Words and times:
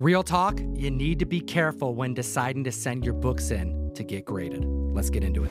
Real 0.00 0.22
talk, 0.22 0.58
you 0.76 0.90
need 0.90 1.18
to 1.18 1.26
be 1.26 1.40
careful 1.40 1.94
when 1.94 2.14
deciding 2.14 2.64
to 2.64 2.72
send 2.72 3.04
your 3.04 3.12
books 3.12 3.50
in 3.50 3.90
to 3.94 4.02
get 4.02 4.24
graded. 4.24 4.64
Let's 4.64 5.10
get 5.10 5.22
into 5.22 5.44
it. 5.44 5.50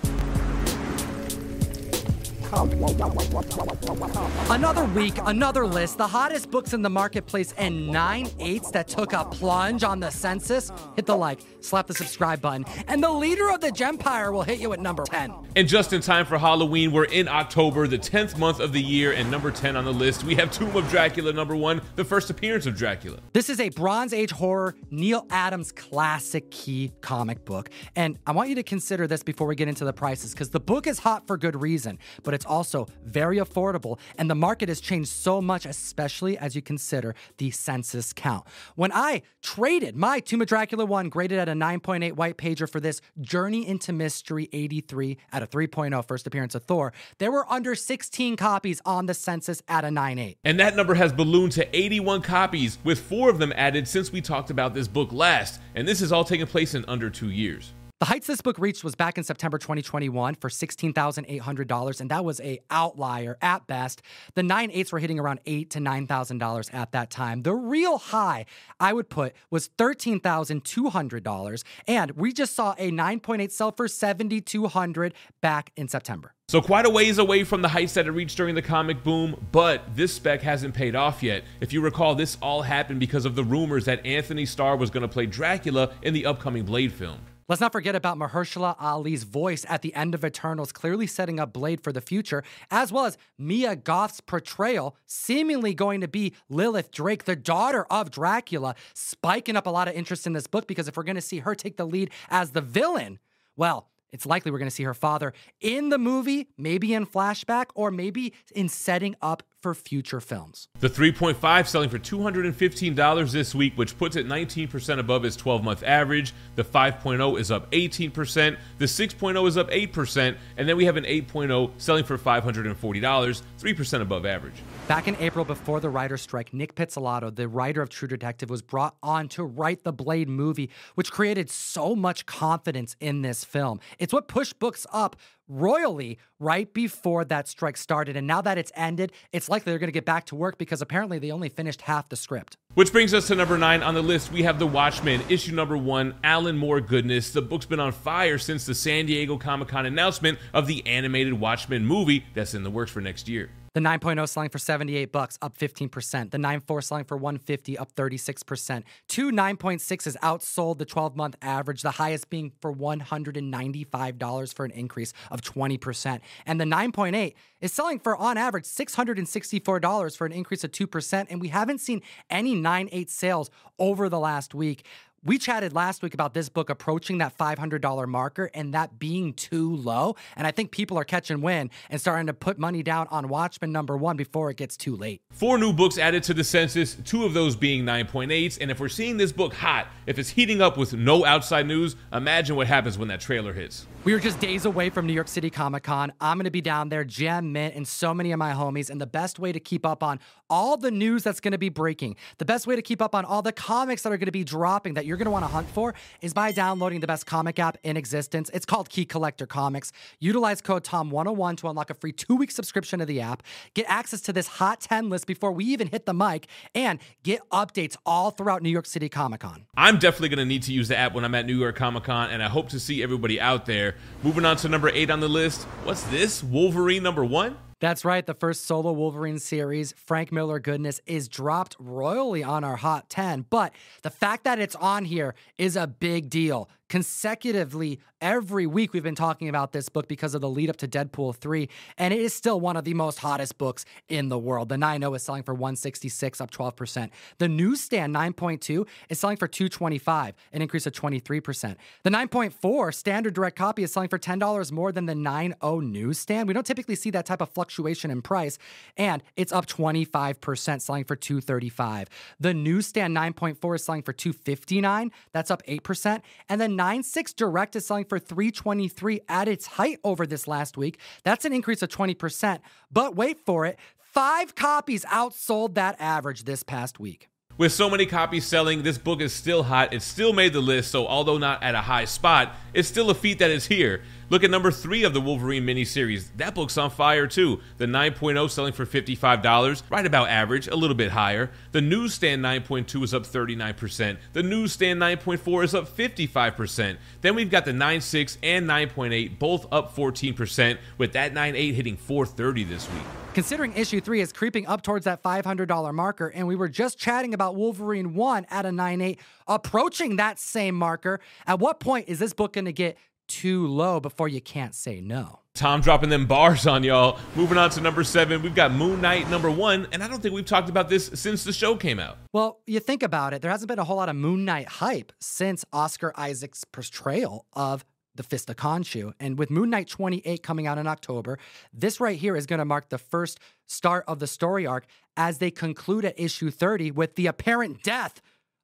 Another 4.50 4.86
week, 4.86 5.14
another 5.26 5.68
list, 5.68 5.98
the 6.00 6.08
hottest 6.08 6.50
books 6.50 6.74
in 6.74 6.82
the 6.82 6.90
marketplace, 6.90 7.54
and 7.58 7.88
nine 7.88 8.28
eights 8.40 8.72
that 8.72 8.88
took 8.88 9.14
a 9.14 9.26
plunge 9.26 9.84
on 9.84 10.00
the 10.00 10.10
census. 10.10 10.72
Hit 10.96 11.06
the 11.06 11.16
like, 11.16 11.42
slap 11.60 11.86
the 11.86 11.94
subscribe 11.94 12.42
button, 12.42 12.66
and 12.88 13.04
the 13.04 13.12
leader 13.12 13.52
of 13.52 13.62
the 13.62 13.70
Gempire 13.70 14.34
will 14.34 14.42
hit 14.42 14.60
you 14.60 14.74
at 14.74 14.80
number 14.80 15.04
10. 15.04 15.32
And 15.56 15.68
just 15.68 15.94
in 15.94 16.02
time 16.02 16.26
for 16.26 16.40
Halloween, 16.40 16.92
we're 16.92 17.04
in 17.04 17.28
October, 17.28 17.86
the 17.86 18.00
10th 18.00 18.40
month 18.40 18.60
of 18.60 18.74
the 18.74 18.82
year, 18.82 19.12
and 19.12 19.30
number 19.30 19.52
10 19.52 19.76
on 19.76 19.86
the 19.86 19.94
list, 19.94 20.24
we 20.24 20.34
have 20.36 20.52
Tomb 20.52 20.76
of 20.76 20.90
Dracula, 20.90 21.32
number 21.32 21.56
one, 21.56 21.84
the 21.98 22.06
first 22.06 22.32
appearance 22.32 22.66
of 22.66 22.76
Dracula. 22.76 23.20
This 23.34 23.50
is 23.52 23.60
a 23.60 23.70
Bronze 23.70 24.12
Age 24.12 24.32
horror, 24.32 24.76
Neal 24.90 25.28
Adams 25.30 25.72
classic 25.72 26.50
key 26.50 26.94
comic 27.02 27.46
book. 27.46 27.70
And 27.96 28.18
I 28.26 28.32
want 28.32 28.50
you 28.50 28.56
to 28.56 28.64
consider 28.64 29.06
this 29.06 29.22
before 29.22 29.46
we 29.46 29.54
get 29.56 29.68
into 29.68 29.86
the 29.86 29.94
prices, 29.94 30.32
because 30.32 30.50
the 30.50 30.60
book 30.60 30.88
is 30.88 30.98
hot 30.98 31.28
for 31.28 31.38
good 31.38 31.62
reason, 31.62 32.00
but 32.24 32.39
it's 32.40 32.46
also 32.46 32.88
very 33.04 33.36
affordable, 33.36 34.00
and 34.18 34.30
the 34.30 34.36
market 34.36 34.70
has 34.70 34.80
changed 34.80 35.10
so 35.10 35.42
much, 35.42 35.66
especially 35.66 36.38
as 36.38 36.56
you 36.56 36.62
consider 36.62 37.14
the 37.36 37.52
census 37.52 38.14
count. 38.14 38.48
When 38.76 38.94
I 38.94 39.24
traded 39.42 39.98
my 39.98 40.22
Tomb 40.22 40.42
of 40.42 40.48
Dracula 40.48 40.86
1 40.86 41.10
graded 41.10 41.38
at 41.38 41.50
a 41.50 41.52
9.8 41.52 42.14
white 42.14 42.38
pager 42.38 42.70
for 42.70 42.80
this 42.80 43.02
Journey 43.20 43.68
into 43.68 43.92
Mystery 43.92 44.48
83 44.54 45.18
at 45.34 45.44
a 45.44 45.48
3.0 45.48 46.08
first 46.08 46.28
appearance 46.28 46.56
of 46.56 46.64
Thor, 46.64 46.94
there 47.18 47.30
were 47.30 47.46
under 47.52 47.76
16 47.76 48.38
copies 48.38 48.82
on 48.86 49.06
the 49.06 49.14
census 49.14 49.62
at 49.68 49.84
a 49.84 49.90
9.8. 49.90 50.38
And 50.46 50.58
that 50.62 50.78
number 50.78 50.94
has 50.94 51.12
ballooned 51.12 51.52
to 51.54 51.78
81 51.78 52.22
copies, 52.22 52.78
with 52.86 53.02
four 53.02 53.30
of 53.30 53.38
them 53.38 53.52
added 53.58 53.86
since 53.86 54.14
we 54.14 54.22
talked 54.22 54.50
about 54.50 54.74
this 54.74 54.88
book 54.88 55.12
last, 55.12 55.60
and 55.76 55.86
this 55.86 56.00
has 56.00 56.14
all 56.14 56.24
taken 56.24 56.48
place 56.48 56.74
in 56.74 56.86
under 56.88 57.10
two 57.10 57.32
years. 57.32 57.74
The 58.00 58.06
heights 58.06 58.28
this 58.28 58.40
book 58.40 58.58
reached 58.58 58.86
was 58.86 58.96
back 58.96 59.18
in 59.18 59.26
September 59.26 59.58
2021 59.58 60.36
for 60.36 60.50
$16,800, 60.50 62.00
and 62.00 62.10
that 62.10 62.24
was 62.24 62.40
a 62.40 62.62
outlier 62.70 63.38
at 63.42 63.68
best. 63.68 64.02
The 64.36 64.44
nine 64.44 64.72
eights 64.72 64.94
were 64.94 65.00
hitting 65.00 65.20
around 65.20 65.42
eight 65.46 65.70
to 65.72 65.82
nine 65.82 66.08
thousand 66.08 66.38
dollars 66.38 66.70
at 66.72 66.94
that 66.94 67.10
time. 67.10 67.44
The 67.44 67.54
real 67.54 67.98
high 67.98 68.46
I 68.80 68.94
would 68.94 69.10
put 69.10 69.34
was 69.52 69.68
thirteen 69.78 70.22
thousand 70.22 70.64
two 70.64 70.90
hundred 70.90 71.24
dollars, 71.26 71.66
and 71.90 72.12
we 72.12 72.32
just 72.32 72.56
saw 72.56 72.74
a 72.78 72.90
9.8 72.90 73.52
sell 73.52 73.74
for 73.74 73.90
7,200 73.90 75.14
back 75.42 75.74
in 75.76 75.90
September. 75.90 76.34
So 76.48 76.62
quite 76.62 76.86
a 76.86 76.90
ways 76.90 77.18
away 77.18 77.44
from 77.44 77.62
the 77.62 77.68
heights 77.68 77.96
that 77.96 78.08
it 78.08 78.12
reached 78.12 78.38
during 78.38 78.56
the 78.56 78.62
comic 78.62 79.04
boom, 79.04 79.46
but 79.52 79.94
this 79.94 80.14
spec 80.14 80.42
hasn't 80.42 80.74
paid 80.74 80.96
off 80.96 81.22
yet. 81.22 81.44
If 81.60 81.74
you 81.74 81.82
recall, 81.82 82.16
this 82.16 82.38
all 82.42 82.62
happened 82.62 83.02
because 83.02 83.26
of 83.26 83.36
the 83.36 83.44
rumors 83.44 83.84
that 83.86 84.06
Antony 84.06 84.46
Starr 84.46 84.78
was 84.78 84.90
going 84.90 85.02
to 85.02 85.10
play 85.10 85.26
Dracula 85.26 85.92
in 86.02 86.14
the 86.14 86.26
upcoming 86.26 86.64
Blade 86.64 86.94
film. 86.94 87.20
Let's 87.50 87.62
not 87.62 87.72
forget 87.72 87.96
about 87.96 88.20
Mahershala 88.20 88.76
Ali's 88.80 89.24
voice 89.24 89.66
at 89.68 89.82
the 89.82 89.92
end 89.96 90.14
of 90.14 90.24
Eternals, 90.24 90.72
clearly 90.72 91.08
setting 91.08 91.40
up 91.40 91.52
Blade 91.52 91.82
for 91.82 91.92
the 91.92 92.00
future, 92.00 92.44
as 92.70 92.92
well 92.92 93.06
as 93.06 93.18
Mia 93.40 93.76
Goth's 93.76 94.22
portrayal, 94.22 94.96
seemingly 95.08 95.74
going 95.74 96.00
to 96.02 96.08
be 96.08 96.36
Lilith 96.48 96.92
Drake, 96.92 97.24
the 97.24 97.36
daughter 97.36 97.88
of 97.90 98.12
Dracula, 98.12 98.76
spiking 98.94 99.56
up 99.56 99.66
a 99.66 99.72
lot 99.72 99.88
of 99.88 99.96
interest 99.96 100.28
in 100.28 100.34
this 100.34 100.46
book 100.46 100.68
because 100.68 100.88
if 100.88 100.96
we're 100.96 101.02
going 101.02 101.16
to 101.16 101.22
see 101.22 101.40
her 101.40 101.56
take 101.56 101.78
the 101.78 101.88
lead 101.88 102.12
as 102.30 102.52
the 102.52 102.62
villain, 102.62 103.18
well, 103.56 103.88
it's 104.12 104.28
likely 104.28 104.52
we're 104.52 104.60
going 104.60 104.70
to 104.70 104.76
see 104.76 104.84
her 104.84 104.94
father 104.94 105.34
in 105.60 105.90
the 105.90 105.98
movie, 105.98 106.50
maybe 106.56 106.94
in 106.94 107.08
flashback, 107.08 107.66
or 107.74 107.90
maybe 107.90 108.32
in 108.54 108.70
setting 108.70 109.16
up 109.24 109.42
for 109.62 109.74
future 109.74 110.20
films. 110.20 110.68
The 110.80 110.90
3.5 110.90 111.68
selling 111.68 111.90
for 111.90 112.00
$215 112.00 113.32
this 113.32 113.54
week, 113.54 113.74
which 113.78 113.98
puts 113.98 114.16
it 114.16 114.28
19% 114.28 115.00
above 115.00 115.26
its 115.26 115.36
12 115.36 115.64
month 115.64 115.84
average. 115.84 116.34
The 116.56 116.64
5.0 116.64 117.40
is 117.40 117.52
up 117.52 117.70
18%. 117.72 118.58
The 118.78 118.86
6.0 118.86 119.48
is 119.48 119.58
up 119.58 119.70
8%. 119.70 120.38
And 120.58 120.70
then 120.70 120.78
we 120.78 120.86
have 120.86 120.98
an 120.98 121.04
8.0 121.04 121.72
selling 121.78 122.04
for 122.04 122.18
$540, 122.18 123.42
3% 123.60 124.02
above 124.02 124.26
average. 124.26 124.56
Back 124.88 125.08
in 125.08 125.16
April, 125.18 125.46
before 125.46 125.80
the 125.80 125.90
writer's 125.90 126.22
strike, 126.22 126.54
Nic 126.54 126.76
Pizzolatto, 126.76 127.36
the 127.36 127.48
writer 127.48 127.82
of 127.82 127.90
True 127.90 128.08
Detective, 128.08 128.50
was 128.50 128.62
brought 128.62 128.96
on 129.04 129.28
to 129.30 129.44
write 129.44 129.84
the 129.84 129.94
Blade 129.94 130.30
movie, 130.30 130.70
which 130.96 131.12
created 131.12 131.50
so 131.50 131.96
much 131.96 132.26
confidence 132.26 132.96
in 133.00 133.22
this 133.22 133.44
film. 133.44 133.80
It's 133.98 134.14
what 134.14 134.28
pushed 134.28 134.60
books 134.60 134.88
up 134.92 135.16
royally 135.50 136.20
right 136.40 136.74
before 136.74 137.26
that 137.26 137.48
strike 137.48 137.76
started. 137.76 138.16
And 138.16 138.26
now 138.28 138.42
that 138.42 138.58
it's 138.58 138.72
ended, 138.76 139.12
it's 139.34 139.50
likely 139.50 139.72
they're 139.72 139.80
going 139.80 139.90
to 139.90 139.92
get 139.92 140.06
back 140.06 140.26
to 140.28 140.36
work 140.36 140.58
because 140.58 140.82
apparently 140.82 141.20
they 141.20 141.32
only 141.32 141.50
finished 141.50 141.82
half 141.82 142.08
the 142.08 142.16
script. 142.16 142.56
Which 142.76 142.92
brings 142.92 143.14
us 143.14 143.28
to 143.28 143.36
number 143.36 143.58
nine 143.58 143.84
on 143.84 143.96
the 143.96 144.04
list. 144.04 144.32
We 144.32 144.44
have 144.44 144.60
The 144.60 144.68
Watchmen, 144.68 145.22
issue 145.28 145.54
number 145.54 145.76
one, 145.76 146.16
Alan 146.24 146.58
Moore 146.58 146.80
goodness. 146.80 147.32
The 147.32 147.42
book's 147.42 147.66
been 147.66 147.80
on 147.80 147.92
fire 147.92 148.38
since 148.38 148.66
the 148.66 148.76
San 148.76 149.08
Diego 149.08 149.38
Comic 149.38 149.68
Con 149.68 149.86
announcement 149.86 150.38
of 150.54 150.68
the 150.68 150.86
animated 150.86 151.34
Watchmen 151.34 151.86
movie 151.86 152.26
that's 152.36 152.54
in 152.54 152.64
the 152.64 152.70
works 152.70 152.92
for 152.92 153.02
next 153.02 153.28
year. 153.28 153.50
The 153.74 153.80
9.0 153.80 154.28
selling 154.28 154.50
for 154.50 154.58
78 154.58 155.12
bucks, 155.12 155.38
up 155.42 155.58
15%. 155.58 156.32
The 156.32 156.38
9.4 156.38 156.84
selling 156.84 157.04
for 157.06 157.18
150, 157.18 157.78
up 157.78 157.94
36%. 157.96 158.84
Two 159.08 159.32
9.6s 159.32 160.18
outsold 160.18 160.78
the 160.78 160.86
12-month 160.86 161.36
average, 161.42 161.82
the 161.82 161.92
highest 161.92 162.30
being 162.30 162.52
for 162.62 162.74
$195 162.74 164.54
for 164.54 164.66
an 164.66 164.72
increase 164.72 165.14
of 165.32 165.42
20%. 165.42 166.20
And 166.46 166.60
the 166.60 166.66
9.8 166.66 167.34
is 167.62 167.74
selling 167.74 168.00
for 168.00 168.16
on 168.16 168.38
average 168.38 168.66
$664 168.66 170.18
for 170.18 170.26
an 170.26 170.32
increase 170.32 170.64
of 170.64 170.72
2%, 170.72 171.28
and 171.30 171.42
we 171.42 171.50
haven't 171.50 171.80
seen 171.80 172.02
any 172.30 172.56
9.8 172.56 173.10
sales 173.10 173.50
over 173.78 174.10
the 174.10 174.20
last 174.20 174.54
week. 174.54 174.86
We 175.22 175.38
chatted 175.38 175.74
last 175.74 176.02
week 176.02 176.14
about 176.14 176.34
this 176.34 176.48
book 176.48 176.70
approaching 176.70 177.18
that 177.18 177.38
$500 177.38 178.08
marker 178.08 178.50
and 178.54 178.74
that 178.74 179.00
being 179.00 179.34
too 179.34 179.76
low. 179.76 180.16
And 180.38 180.48
I 180.48 180.52
think 180.52 180.72
people 180.72 180.98
are 180.98 181.04
catching 181.04 181.42
wind 181.42 181.72
and 181.90 182.00
starting 182.00 182.28
to 182.28 182.34
put 182.34 182.58
money 182.58 182.84
down 182.84 183.08
on 183.12 183.28
Watchmen 183.28 183.74
number 183.74 183.98
one 183.98 184.16
before 184.16 184.50
it 184.50 184.56
gets 184.56 184.78
too 184.78 184.96
late. 184.96 185.22
Four 185.32 185.58
new 185.58 185.74
books 185.74 185.98
added 185.98 186.24
to 186.24 186.34
the 186.34 186.46
census, 186.46 186.96
two 187.04 187.26
of 187.26 187.34
those 187.34 187.58
being 187.58 187.84
9.8s. 187.84 188.60
And 188.62 188.72
if 188.72 188.80
we're 188.80 188.88
seeing 188.88 189.18
this 189.18 189.34
book 189.34 189.54
hot, 189.54 189.88
if 190.06 190.18
it's 190.18 190.30
heating 190.30 190.62
up 190.62 190.78
with 190.78 190.94
no 190.94 191.26
outside 191.26 191.68
news, 191.68 191.98
imagine 192.14 192.56
what 192.56 192.68
happens 192.68 192.98
when 192.98 193.10
that 193.10 193.20
trailer 193.20 193.52
hits. 193.52 193.88
We 194.10 194.16
are 194.16 194.20
just 194.20 194.40
days 194.40 194.66
away 194.66 194.90
from 194.90 195.06
New 195.06 195.14
York 195.14 195.28
City 195.28 195.52
Comic 195.52 195.84
Con. 195.84 196.12
I'm 196.20 196.38
going 196.38 196.46
to 196.46 196.50
be 196.50 196.62
down 196.62 196.90
there, 196.90 197.04
Gem 197.04 197.52
Mint, 197.52 197.76
and 197.76 197.88
so 197.88 198.12
many 198.12 198.32
of 198.32 198.40
my 198.40 198.54
homies. 198.54 198.90
And 198.90 199.00
the 199.00 199.06
best 199.06 199.38
way 199.38 199.52
to 199.52 199.60
keep 199.60 199.86
up 199.86 200.02
on 200.02 200.20
all 200.50 200.78
the 200.78 200.90
news 200.90 201.22
that's 201.22 201.40
going 201.40 201.52
to 201.52 201.60
be 201.60 201.70
breaking, 201.70 202.16
the 202.40 202.46
best 202.46 202.66
way 202.66 202.76
to 202.76 202.82
keep 202.82 203.04
up 203.04 203.14
on 203.14 203.24
all 203.24 203.44
the 203.44 203.52
comics 203.52 204.02
that 204.02 204.12
are 204.12 204.18
going 204.18 204.26
to 204.26 204.32
be 204.32 204.44
dropping 204.44 204.96
that 204.96 205.06
you're 205.06 205.16
going 205.16 205.26
to 205.26 205.32
want 205.32 205.44
to 205.44 205.48
hunt 205.48 205.70
for 205.70 205.94
is 206.22 206.34
by 206.34 206.52
downloading 206.52 207.02
the 207.02 207.06
best 207.06 207.28
comic 207.28 207.60
app 207.60 207.78
in 207.84 207.98
existence. 207.98 208.50
It's 208.52 208.66
called 208.66 208.90
Key 208.90 209.06
Collector 209.06 209.46
Comics. 209.46 209.92
Utilize 210.20 210.60
code 210.60 210.84
TOM101 210.84 211.58
to 211.58 211.68
unlock 211.68 211.92
a 211.92 211.94
free 211.94 212.12
two 212.12 212.36
week 212.36 212.50
subscription 212.50 212.98
to 212.98 213.06
the 213.06 213.22
app, 213.22 213.44
get 213.76 213.86
access 213.88 214.22
to 214.22 214.34
this 214.34 214.48
hot 214.48 214.82
10 214.82 215.12
list 215.12 215.28
before 215.28 215.52
we 215.52 215.66
even 215.66 215.88
hit 215.88 216.08
the 216.08 216.16
mic, 216.16 216.48
and 216.74 216.98
get 217.22 217.48
updates 217.52 217.96
all 218.08 218.32
throughout 218.32 218.64
New 218.64 218.72
York 218.72 218.88
City 218.88 219.08
Comic 219.08 219.42
Con. 219.42 219.68
I'm 219.78 220.00
definitely 220.00 220.30
going 220.30 220.40
to 220.40 220.46
need 220.46 220.64
to 220.64 220.74
use 220.74 220.88
the 220.88 220.98
app 220.98 221.14
when 221.14 221.24
I'm 221.24 221.36
at 221.36 221.46
New 221.46 221.60
York 221.60 221.76
Comic 221.76 222.06
Con, 222.06 222.32
and 222.32 222.42
I 222.42 222.48
hope 222.48 222.70
to 222.70 222.80
see 222.80 223.04
everybody 223.04 223.40
out 223.40 223.68
there. 223.68 223.98
Moving 224.24 224.46
on 224.46 224.58
to 224.58 224.70
number 224.70 224.90
eight 224.90 225.10
on 225.10 225.20
the 225.20 225.30
list. 225.30 225.64
What's 225.84 226.04
this? 226.04 226.44
Wolverine 226.44 227.04
number 227.04 227.24
one? 227.24 227.58
That's 227.80 228.04
right. 228.04 228.26
The 228.26 228.34
first 228.34 228.66
solo 228.66 228.92
Wolverine 228.92 229.40
series, 229.40 229.94
Frank 229.94 230.34
Miller 230.34 230.60
Goodness, 230.60 231.00
is 231.06 231.30
dropped 231.30 231.78
royally 231.80 232.44
on 232.44 232.66
our 232.66 232.76
Hot 232.76 233.10
10. 233.10 233.46
But 233.50 233.74
the 234.02 234.10
fact 234.10 234.44
that 234.44 234.60
it's 234.60 234.76
on 234.76 235.06
here 235.06 235.34
is 235.58 235.78
a 235.78 235.88
big 235.88 236.30
deal 236.30 236.70
consecutively 236.90 238.00
every 238.22 238.66
week 238.66 238.94
we've 238.94 239.04
been 239.04 239.16
talking 239.16 239.48
about 239.48 239.72
this 239.72 239.88
book 239.88 240.08
because 240.08 240.36
of 240.36 240.42
the 240.42 240.50
lead 240.50 240.70
up 240.70 240.76
to 240.78 240.88
Deadpool 240.88 241.36
3 241.36 241.70
and 241.98 242.14
it 242.14 242.20
is 242.20 242.34
still 242.34 242.60
one 242.60 242.76
of 242.76 242.84
the 242.84 242.94
most 242.94 243.20
hottest 243.20 243.58
books 243.58 243.86
in 244.10 244.30
the 244.30 244.38
world. 244.38 244.70
The 244.70 244.76
9.0 244.76 245.16
is 245.16 245.24
selling 245.24 245.44
for 245.44 245.54
166 245.54 246.42
up 246.42 246.52
12%. 246.52 247.10
The 247.38 247.48
newsstand 247.48 248.14
9.2 248.14 248.88
is 249.10 249.20
selling 249.20 249.38
for 249.38 249.48
225, 249.48 250.36
an 250.52 250.62
increase 250.62 250.86
of 250.86 250.94
23%. 250.94 251.76
The 252.04 252.10
9.4 252.10 252.94
standard 252.94 253.34
direct 253.34 253.56
copy 253.56 253.84
is 253.84 253.94
selling 253.94 254.10
for 254.10 254.20
$10 254.20 254.72
more 254.72 254.92
than 254.92 255.06
the 255.06 255.14
9.0 255.14 255.90
newsstand. 255.90 256.48
We 256.48 256.54
don't 256.54 256.66
typically 256.66 256.96
see 256.96 257.12
that 257.12 257.26
type 257.26 257.42
of 257.42 257.50
fluctuation 257.50 258.12
in 258.12 258.22
price 258.22 258.58
and 258.98 259.24
it's 259.38 259.54
up 259.54 259.68
25% 259.68 260.82
selling 260.82 261.04
for 261.06 261.16
235. 261.16 262.10
The 262.40 262.54
newsstand 262.54 263.16
9.4 263.16 263.76
is 263.76 263.84
selling 263.84 264.02
for 264.02 264.14
259, 264.14 265.12
that's 265.32 265.52
up 265.52 265.64
8% 265.68 266.22
and 266.50 266.60
then 266.60 266.79
9.6 266.80 267.36
Direct 267.36 267.76
is 267.76 267.86
selling 267.86 268.06
for 268.06 268.20
323 268.20 269.20
at 269.28 269.50
its 269.50 269.66
height 269.68 270.00
over 270.06 270.26
this 270.26 270.48
last 270.48 270.78
week. 270.78 270.98
That's 271.26 271.44
an 271.44 271.52
increase 271.52 271.82
of 271.82 271.90
20%. 271.90 272.60
But 272.90 273.18
wait 273.18 273.38
for 273.46 273.66
it, 273.66 273.78
five 273.98 274.56
copies 274.56 275.04
outsold 275.04 275.74
that 275.74 275.98
average 276.00 276.46
this 276.46 276.64
past 276.64 276.98
week. 276.98 277.28
With 277.58 277.74
so 277.74 277.90
many 277.90 278.06
copies 278.06 278.46
selling, 278.46 278.84
this 278.84 278.98
book 278.98 279.20
is 279.20 279.34
still 279.34 279.64
hot. 279.64 279.92
It 279.92 280.02
still 280.02 280.32
made 280.32 280.54
the 280.54 280.62
list, 280.62 280.92
so 280.92 281.06
although 281.06 281.38
not 281.38 281.62
at 281.62 281.76
a 281.76 281.82
high 281.82 282.06
spot, 282.06 282.56
it's 282.74 282.88
still 282.88 283.10
a 283.10 283.14
feat 283.14 283.40
that 283.40 283.52
is 283.52 283.66
here. 283.66 284.02
Look 284.32 284.44
at 284.44 284.52
number 284.52 284.70
three 284.70 285.04
of 285.04 285.14
the 285.16 285.22
Wolverine 285.22 285.66
miniseries. 285.66 286.28
That 286.38 286.54
book's 286.54 286.78
on 286.78 286.92
fire 286.92 287.26
too. 287.26 287.62
The 287.78 287.88
9.0 287.88 288.50
selling 288.52 288.74
for 288.74 288.86
$55, 288.86 289.82
right 289.90 290.06
about 290.06 290.30
average, 290.30 290.68
a 290.68 290.76
little 290.76 290.96
bit 290.96 291.12
higher. 291.12 291.50
The 291.72 291.82
newsstand 291.82 292.44
9.2 292.44 293.04
is 293.04 293.14
up 293.16 293.24
39%. 293.24 294.18
The 294.34 294.44
newsstand 294.44 295.02
9.4 295.02 295.64
is 295.64 295.74
up 295.74 295.98
55%. 295.98 296.98
Then 297.22 297.34
we've 297.34 297.50
got 297.50 297.66
the 297.66 297.72
9.6 297.72 298.38
and 298.44 298.70
9.8, 298.70 299.40
both 299.40 299.66
up 299.72 299.96
14%, 299.96 300.78
with 301.00 301.14
that 301.14 301.34
9.8 301.34 301.74
hitting 301.74 301.98
430 301.98 302.66
this 302.66 302.88
week. 302.92 303.04
Considering 303.34 303.74
issue 303.74 304.00
three 304.00 304.22
is 304.22 304.32
creeping 304.32 304.68
up 304.68 304.84
towards 304.84 305.06
that 305.06 305.24
$500 305.24 305.94
marker, 305.94 306.28
and 306.28 306.48
we 306.48 306.56
were 306.56 306.70
just 306.70 307.00
chatting 307.00 307.34
about 307.34 307.56
Wolverine 307.56 308.14
1 308.14 308.46
at 308.52 308.68
a 308.68 308.70
9.8, 308.70 309.18
approaching 309.48 310.18
that 310.18 310.38
same 310.38 310.76
marker, 310.76 311.20
at 311.48 311.58
what 311.60 311.80
point 311.80 312.08
is 312.10 312.20
this 312.20 312.34
book 312.34 312.54
going 312.54 312.66
to 312.66 312.74
get 312.74 312.96
too 313.30 313.68
low 313.68 314.02
before 314.02 314.28
you 314.28 314.42
can't 314.42 314.76
say 314.76 315.00
no? 315.00 315.40
Tom 315.54 315.82
dropping 315.82 316.10
them 316.10 316.26
bars 316.26 316.68
on 316.68 316.84
y'all. 316.84 317.20
Moving 317.36 317.58
on 317.58 317.70
to 317.72 317.82
number 317.82 318.04
seven, 318.04 318.42
we've 318.42 318.56
got 318.56 318.72
Moon 318.72 319.00
Knight 319.02 319.30
number 319.30 319.50
one, 319.52 319.88
and 319.92 320.04
I 320.04 320.08
don't 320.08 320.22
think 320.22 320.34
we've 320.34 320.46
talked 320.46 320.70
about 320.70 320.90
this 320.90 321.10
since 321.14 321.44
the 321.44 321.54
show 321.54 321.76
came 321.76 322.00
out. 322.00 322.18
Well, 322.34 322.60
you 322.66 322.80
think 322.80 323.04
about 323.04 323.34
it, 323.34 323.42
there 323.42 323.52
hasn't 323.52 323.68
been 323.68 323.80
a 323.80 323.84
whole 323.84 323.98
lot 323.98 324.10
of 324.10 324.16
Moon 324.16 324.46
Knight 324.46 324.68
hype 324.68 325.14
since 325.20 325.64
Oscar 325.72 326.14
Isaac's 326.16 326.64
portrayal 326.64 327.46
of 327.54 327.86
the 328.16 328.24
Fist 328.24 328.50
of 328.50 328.58
Khonshu. 328.58 329.14
And 329.20 329.38
with 329.38 329.50
Moon 329.50 329.70
Knight 329.70 329.88
28 329.88 330.44
coming 330.44 330.68
out 330.68 330.78
in 330.78 330.88
October, 330.88 331.40
this 331.74 332.00
right 332.00 332.18
here 332.18 332.36
is 332.36 332.46
going 332.46 332.60
to 332.60 332.66
mark 332.66 332.90
the 332.90 332.98
first 332.98 333.40
start 333.66 334.04
of 334.08 334.20
the 334.20 334.28
story 334.28 334.66
arc 334.66 334.86
as 335.16 335.38
they 335.38 335.52
conclude 335.52 336.06
at 336.06 336.20
issue 336.20 336.52
30 336.52 336.92
with 336.92 337.16
the 337.16 337.28
apparent 337.28 337.84
death 337.84 338.22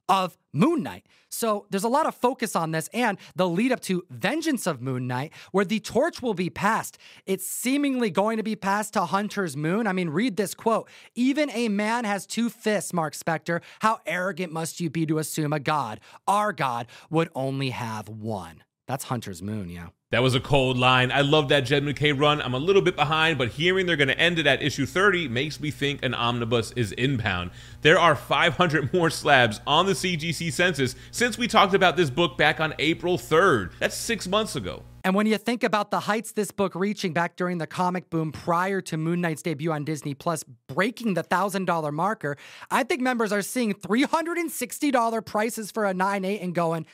of 0.07 0.37
Moon 0.53 0.83
Knight. 0.83 1.05
So 1.29 1.65
there's 1.69 1.83
a 1.83 1.89
lot 1.89 2.05
of 2.05 2.15
focus 2.15 2.55
on 2.55 2.71
this 2.71 2.89
and 2.93 3.17
the 3.35 3.47
lead 3.47 3.71
up 3.71 3.81
to 3.81 4.05
Vengeance 4.09 4.67
of 4.67 4.81
Moon 4.81 5.07
Knight, 5.07 5.33
where 5.51 5.65
the 5.65 5.79
torch 5.79 6.21
will 6.21 6.33
be 6.33 6.49
passed. 6.49 6.97
It's 7.25 7.45
seemingly 7.45 8.09
going 8.09 8.37
to 8.37 8.43
be 8.43 8.55
passed 8.55 8.93
to 8.93 9.05
Hunter's 9.05 9.57
Moon. 9.57 9.87
I 9.87 9.93
mean, 9.93 10.09
read 10.09 10.37
this 10.37 10.53
quote 10.53 10.89
Even 11.15 11.49
a 11.51 11.69
man 11.69 12.05
has 12.05 12.25
two 12.25 12.49
fists, 12.49 12.93
Mark 12.93 13.13
Spector. 13.13 13.61
How 13.79 13.99
arrogant 14.05 14.53
must 14.53 14.79
you 14.79 14.89
be 14.89 15.05
to 15.07 15.17
assume 15.17 15.51
a 15.51 15.59
god, 15.59 15.99
our 16.27 16.53
god, 16.53 16.87
would 17.09 17.29
only 17.35 17.71
have 17.71 18.07
one? 18.07 18.63
That's 18.87 19.05
Hunter's 19.05 19.41
Moon, 19.41 19.69
yeah. 19.69 19.87
That 20.15 20.23
was 20.23 20.33
a 20.33 20.39
cold 20.39 20.77
line. 20.77 21.11
I 21.11 21.19
love 21.19 21.49
that 21.49 21.65
Jed 21.65 21.83
MacKay 21.83 22.13
run. 22.13 22.41
I'm 22.41 22.53
a 22.53 22.57
little 22.57 22.81
bit 22.81 22.95
behind, 22.95 23.37
but 23.37 23.49
hearing 23.49 23.85
they're 23.85 23.97
going 23.97 24.07
to 24.07 24.17
end 24.17 24.39
it 24.39 24.47
at 24.47 24.63
issue 24.63 24.85
30 24.85 25.27
makes 25.27 25.59
me 25.59 25.71
think 25.71 26.05
an 26.05 26.13
omnibus 26.13 26.71
is 26.77 26.93
inbound. 26.93 27.51
There 27.81 27.99
are 27.99 28.15
500 28.15 28.93
more 28.93 29.09
slabs 29.09 29.59
on 29.67 29.87
the 29.87 29.91
CGC 29.91 30.53
census 30.53 30.95
since 31.11 31.37
we 31.37 31.49
talked 31.49 31.73
about 31.73 31.97
this 31.97 32.09
book 32.09 32.37
back 32.37 32.61
on 32.61 32.73
April 32.79 33.17
3rd. 33.17 33.73
That's 33.77 33.97
six 33.97 34.25
months 34.25 34.55
ago. 34.55 34.83
And 35.03 35.13
when 35.15 35.27
you 35.27 35.37
think 35.37 35.63
about 35.63 35.91
the 35.91 35.99
heights 35.99 36.31
this 36.31 36.49
book 36.49 36.73
reaching 36.73 37.13
back 37.13 37.35
during 37.35 37.59
the 37.59 37.67
comic 37.67 38.09
boom 38.09 38.31
prior 38.31 38.81
to 38.81 38.97
Moon 38.97 39.19
Knight's 39.21 39.43
debut 39.43 39.71
on 39.71 39.83
Disney 39.83 40.13
Plus, 40.13 40.43
breaking 40.67 41.13
the 41.13 41.23
$1,000 41.23 41.93
marker, 41.93 42.37
I 42.71 42.83
think 42.83 43.01
members 43.01 43.31
are 43.31 43.43
seeing 43.43 43.73
$360 43.73 45.25
prices 45.25 45.71
for 45.71 45.85
a 45.85 45.93
9.8 45.93 46.41
and 46.41 46.55
going, 46.55 46.87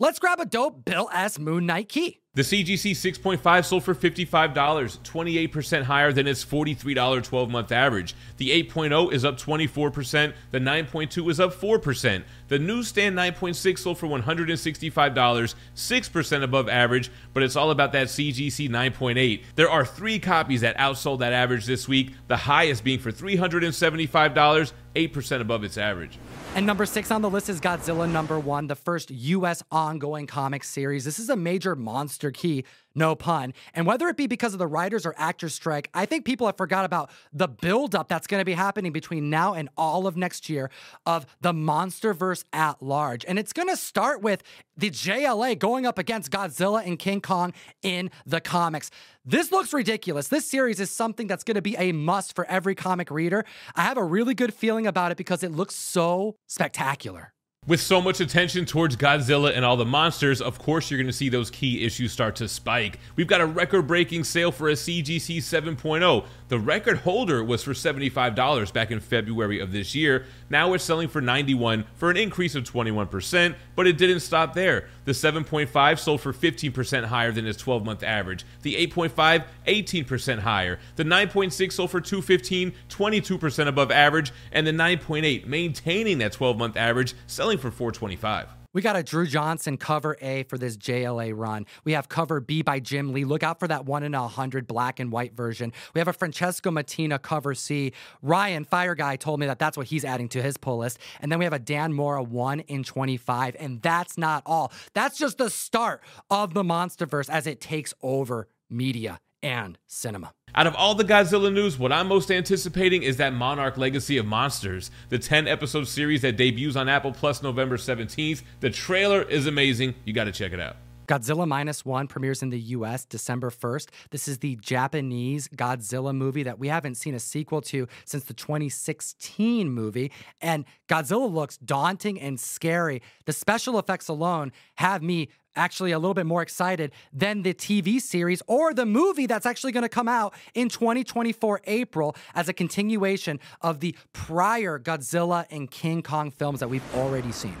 Let's 0.00 0.20
grab 0.20 0.38
a 0.38 0.46
dope 0.46 0.84
Bill 0.84 1.10
S. 1.12 1.40
Moon 1.40 1.66
Knight 1.66 1.88
key. 1.88 2.20
The 2.34 2.42
CGC 2.42 2.92
6.5 2.92 3.64
sold 3.64 3.82
for 3.82 3.96
$55, 3.96 4.54
28% 4.54 5.82
higher 5.82 6.12
than 6.12 6.28
its 6.28 6.44
$43 6.44 7.24
12 7.24 7.50
month 7.50 7.72
average. 7.72 8.14
The 8.36 8.50
8.0 8.62 9.12
is 9.12 9.24
up 9.24 9.40
24%, 9.40 10.34
the 10.52 10.60
9.2 10.60 11.30
is 11.30 11.40
up 11.40 11.52
4%. 11.52 12.22
The 12.46 12.58
newsstand 12.60 13.18
9.6 13.18 13.78
sold 13.80 13.98
for 13.98 14.06
$165, 14.06 15.54
6% 15.74 16.42
above 16.44 16.68
average, 16.68 17.10
but 17.34 17.42
it's 17.42 17.56
all 17.56 17.72
about 17.72 17.90
that 17.90 18.06
CGC 18.06 18.70
9.8. 18.70 19.42
There 19.56 19.68
are 19.68 19.84
three 19.84 20.20
copies 20.20 20.60
that 20.60 20.78
outsold 20.78 21.18
that 21.18 21.32
average 21.32 21.66
this 21.66 21.88
week, 21.88 22.12
the 22.28 22.36
highest 22.36 22.84
being 22.84 23.00
for 23.00 23.10
$375, 23.10 24.72
8% 24.94 25.40
above 25.40 25.64
its 25.64 25.76
average. 25.76 26.20
And 26.54 26.66
number 26.66 26.86
six 26.86 27.10
on 27.10 27.22
the 27.22 27.30
list 27.30 27.48
is 27.48 27.60
Godzilla 27.60 28.10
number 28.10 28.38
one, 28.38 28.66
the 28.66 28.74
first 28.74 29.10
U.S. 29.10 29.62
ongoing 29.70 30.26
comic 30.26 30.64
series. 30.64 31.04
This 31.04 31.18
is 31.18 31.28
a 31.28 31.36
major 31.36 31.76
monster 31.76 32.30
key 32.32 32.64
no 32.94 33.14
pun. 33.14 33.54
And 33.74 33.86
whether 33.86 34.08
it 34.08 34.16
be 34.16 34.26
because 34.26 34.52
of 34.52 34.58
the 34.58 34.66
writers 34.66 35.06
or 35.06 35.14
actors 35.16 35.54
strike, 35.54 35.90
I 35.94 36.06
think 36.06 36.24
people 36.24 36.46
have 36.46 36.56
forgot 36.56 36.84
about 36.84 37.10
the 37.32 37.48
buildup 37.48 38.08
that's 38.08 38.26
going 38.26 38.40
to 38.40 38.44
be 38.44 38.54
happening 38.54 38.92
between 38.92 39.30
now 39.30 39.54
and 39.54 39.68
all 39.76 40.06
of 40.06 40.16
next 40.16 40.48
year 40.48 40.70
of 41.06 41.26
the 41.40 41.52
MonsterVerse 41.52 42.44
at 42.52 42.82
large. 42.82 43.24
And 43.26 43.38
it's 43.38 43.52
going 43.52 43.68
to 43.68 43.76
start 43.76 44.22
with 44.22 44.42
the 44.76 44.90
JLA 44.90 45.58
going 45.58 45.86
up 45.86 45.98
against 45.98 46.30
Godzilla 46.30 46.86
and 46.86 46.98
King 46.98 47.20
Kong 47.20 47.52
in 47.82 48.10
the 48.26 48.40
comics. 48.40 48.90
This 49.24 49.52
looks 49.52 49.72
ridiculous. 49.72 50.28
This 50.28 50.46
series 50.46 50.80
is 50.80 50.90
something 50.90 51.26
that's 51.26 51.44
going 51.44 51.56
to 51.56 51.62
be 51.62 51.76
a 51.76 51.92
must 51.92 52.34
for 52.34 52.46
every 52.46 52.74
comic 52.74 53.10
reader. 53.10 53.44
I 53.74 53.82
have 53.82 53.98
a 53.98 54.04
really 54.04 54.34
good 54.34 54.54
feeling 54.54 54.86
about 54.86 55.12
it 55.12 55.18
because 55.18 55.42
it 55.42 55.52
looks 55.52 55.74
so 55.74 56.36
spectacular. 56.46 57.34
With 57.66 57.80
so 57.82 58.00
much 58.00 58.20
attention 58.20 58.64
towards 58.64 58.96
Godzilla 58.96 59.54
and 59.54 59.62
all 59.62 59.76
the 59.76 59.84
monsters, 59.84 60.40
of 60.40 60.58
course 60.58 60.90
you're 60.90 60.96
going 60.96 61.06
to 61.06 61.12
see 61.12 61.28
those 61.28 61.50
key 61.50 61.84
issues 61.84 62.12
start 62.12 62.34
to 62.36 62.48
spike. 62.48 62.98
We've 63.14 63.26
got 63.26 63.42
a 63.42 63.46
record 63.46 63.86
breaking 63.86 64.24
sale 64.24 64.50
for 64.50 64.70
a 64.70 64.72
CGC 64.72 65.36
7.0. 65.36 66.24
The 66.48 66.58
record 66.58 66.98
holder 66.98 67.44
was 67.44 67.62
for 67.62 67.72
$75 67.72 68.72
back 68.72 68.90
in 68.90 69.00
February 69.00 69.60
of 69.60 69.70
this 69.70 69.94
year. 69.94 70.24
Now 70.48 70.72
it's 70.72 70.82
selling 70.82 71.08
for 71.08 71.20
91 71.20 71.84
for 71.94 72.10
an 72.10 72.16
increase 72.16 72.54
of 72.54 72.64
21%, 72.64 73.54
but 73.76 73.86
it 73.86 73.98
didn't 73.98 74.20
stop 74.20 74.54
there. 74.54 74.88
The 75.04 75.12
7.5 75.12 75.98
sold 75.98 76.22
for 76.22 76.32
15% 76.32 77.04
higher 77.04 77.32
than 77.32 77.46
its 77.46 77.62
12-month 77.62 78.02
average. 78.02 78.46
The 78.62 78.74
8.5 78.86 79.44
18% 79.66 80.38
higher. 80.38 80.78
The 80.96 81.04
9.6 81.04 81.72
sold 81.72 81.90
for 81.90 82.00
215, 82.00 82.72
22% 82.88 83.66
above 83.66 83.90
average, 83.90 84.32
and 84.50 84.66
the 84.66 84.72
9.8 84.72 85.44
maintaining 85.46 86.18
that 86.18 86.32
12-month 86.32 86.78
average, 86.78 87.14
selling 87.26 87.58
for 87.58 87.70
425. 87.70 88.57
We 88.74 88.82
got 88.82 88.96
a 88.96 89.02
Drew 89.02 89.26
Johnson 89.26 89.78
cover 89.78 90.18
A 90.20 90.42
for 90.42 90.58
this 90.58 90.76
JLA 90.76 91.32
run. 91.34 91.64
We 91.84 91.92
have 91.92 92.10
cover 92.10 92.38
B 92.38 92.60
by 92.60 92.80
Jim 92.80 93.14
Lee. 93.14 93.24
Look 93.24 93.42
out 93.42 93.58
for 93.58 93.66
that 93.66 93.86
one 93.86 94.02
in 94.02 94.14
a 94.14 94.28
hundred 94.28 94.66
black 94.66 95.00
and 95.00 95.10
white 95.10 95.34
version. 95.34 95.72
We 95.94 96.00
have 96.00 96.08
a 96.08 96.12
Francesco 96.12 96.70
Mattina 96.70 97.20
cover 97.20 97.54
C. 97.54 97.92
Ryan 98.20 98.66
Fire 98.66 98.94
Guy 98.94 99.16
told 99.16 99.40
me 99.40 99.46
that 99.46 99.58
that's 99.58 99.78
what 99.78 99.86
he's 99.86 100.04
adding 100.04 100.28
to 100.28 100.42
his 100.42 100.58
pull 100.58 100.78
list. 100.78 100.98
And 101.20 101.32
then 101.32 101.38
we 101.38 101.46
have 101.46 101.54
a 101.54 101.58
Dan 101.58 101.94
Mora 101.94 102.22
one 102.22 102.60
in 102.60 102.84
25. 102.84 103.56
And 103.58 103.80
that's 103.80 104.18
not 104.18 104.42
all. 104.44 104.70
That's 104.92 105.16
just 105.16 105.38
the 105.38 105.48
start 105.48 106.02
of 106.30 106.52
the 106.52 106.62
MonsterVerse 106.62 107.30
as 107.30 107.46
it 107.46 107.62
takes 107.62 107.94
over 108.02 108.48
media 108.68 109.18
and 109.42 109.78
cinema. 109.86 110.32
Out 110.54 110.66
of 110.66 110.74
all 110.74 110.94
the 110.94 111.04
Godzilla 111.04 111.52
news, 111.52 111.78
what 111.78 111.92
I'm 111.92 112.08
most 112.08 112.30
anticipating 112.30 113.02
is 113.02 113.18
that 113.18 113.32
Monarch 113.32 113.76
Legacy 113.76 114.18
of 114.18 114.26
Monsters, 114.26 114.90
the 115.08 115.18
10 115.18 115.46
episode 115.46 115.86
series 115.86 116.22
that 116.22 116.36
debuts 116.36 116.76
on 116.76 116.88
Apple 116.88 117.12
Plus 117.12 117.42
November 117.42 117.76
17th. 117.76 118.42
The 118.60 118.70
trailer 118.70 119.22
is 119.22 119.46
amazing. 119.46 119.94
You 120.04 120.12
got 120.12 120.24
to 120.24 120.32
check 120.32 120.52
it 120.52 120.60
out. 120.60 120.76
Godzilla 121.08 121.48
Minus 121.48 121.86
One 121.86 122.06
premieres 122.06 122.42
in 122.42 122.50
the 122.50 122.60
US 122.60 123.06
December 123.06 123.48
1st. 123.48 123.88
This 124.10 124.28
is 124.28 124.38
the 124.38 124.56
Japanese 124.56 125.48
Godzilla 125.48 126.14
movie 126.14 126.42
that 126.42 126.58
we 126.58 126.68
haven't 126.68 126.96
seen 126.96 127.14
a 127.14 127.18
sequel 127.18 127.62
to 127.62 127.88
since 128.04 128.24
the 128.24 128.34
2016 128.34 129.70
movie. 129.70 130.12
And 130.42 130.66
Godzilla 130.86 131.32
looks 131.32 131.56
daunting 131.56 132.20
and 132.20 132.38
scary. 132.38 133.00
The 133.24 133.32
special 133.32 133.78
effects 133.78 134.08
alone 134.08 134.52
have 134.76 135.02
me 135.02 135.30
actually 135.58 135.92
a 135.92 135.98
little 135.98 136.14
bit 136.14 136.26
more 136.26 136.40
excited 136.40 136.92
than 137.12 137.42
the 137.42 137.52
TV 137.52 138.00
series 138.00 138.40
or 138.46 138.72
the 138.72 138.86
movie 138.86 139.26
that's 139.26 139.44
actually 139.44 139.72
going 139.72 139.82
to 139.82 139.88
come 139.88 140.08
out 140.08 140.32
in 140.54 140.68
2024 140.68 141.60
April 141.64 142.16
as 142.34 142.48
a 142.48 142.52
continuation 142.52 143.40
of 143.60 143.80
the 143.80 143.94
prior 144.12 144.78
Godzilla 144.78 145.44
and 145.50 145.70
King 145.70 146.02
Kong 146.02 146.30
films 146.30 146.60
that 146.60 146.68
we've 146.68 146.94
already 146.94 147.32
seen. 147.32 147.56